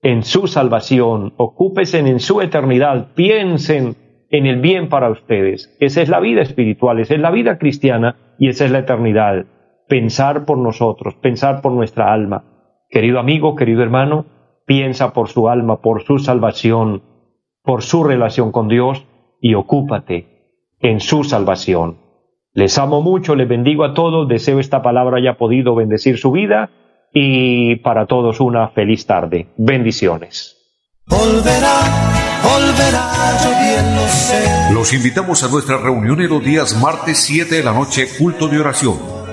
en 0.00 0.22
su 0.22 0.46
salvación, 0.46 1.32
ocúpesen 1.38 2.06
en 2.06 2.20
su 2.20 2.40
eternidad, 2.40 3.08
piensen 3.16 3.96
en 4.30 4.46
el 4.46 4.60
bien 4.60 4.88
para 4.88 5.10
ustedes. 5.10 5.76
Esa 5.80 6.02
es 6.02 6.08
la 6.08 6.20
vida 6.20 6.40
espiritual, 6.42 7.00
esa 7.00 7.14
es 7.14 7.20
la 7.20 7.32
vida 7.32 7.58
cristiana 7.58 8.14
y 8.38 8.48
esa 8.48 8.66
es 8.66 8.70
la 8.70 8.78
eternidad. 8.78 9.46
Pensar 9.88 10.44
por 10.44 10.58
nosotros, 10.58 11.16
pensar 11.16 11.62
por 11.62 11.72
nuestra 11.72 12.12
alma. 12.12 12.44
Querido 12.90 13.18
amigo, 13.18 13.56
querido 13.56 13.82
hermano, 13.82 14.26
piensa 14.66 15.12
por 15.12 15.28
su 15.28 15.48
alma, 15.48 15.80
por 15.80 16.04
su 16.04 16.18
salvación, 16.18 17.02
por 17.62 17.82
su 17.82 18.04
relación 18.04 18.52
con 18.52 18.68
Dios 18.68 19.04
y 19.40 19.54
ocúpate 19.54 20.34
en 20.80 21.00
su 21.00 21.24
salvación. 21.24 21.98
Les 22.52 22.78
amo 22.78 23.02
mucho, 23.02 23.34
les 23.34 23.48
bendigo 23.48 23.84
a 23.84 23.94
todos, 23.94 24.28
deseo 24.28 24.60
esta 24.60 24.82
palabra 24.82 25.18
haya 25.18 25.36
podido 25.36 25.74
bendecir 25.74 26.18
su 26.18 26.30
vida 26.30 26.70
y 27.12 27.76
para 27.76 28.06
todos 28.06 28.40
una 28.40 28.68
feliz 28.68 29.06
tarde. 29.06 29.48
Bendiciones. 29.56 30.56
Los 34.72 34.92
invitamos 34.92 35.42
a 35.42 35.48
nuestra 35.48 35.78
reunión 35.78 36.20
en 36.20 36.28
los 36.28 36.44
días 36.44 36.80
martes 36.80 37.18
7 37.18 37.56
de 37.56 37.64
la 37.64 37.72
noche, 37.72 38.06
culto 38.18 38.48
de 38.48 38.60
oración 38.60 39.23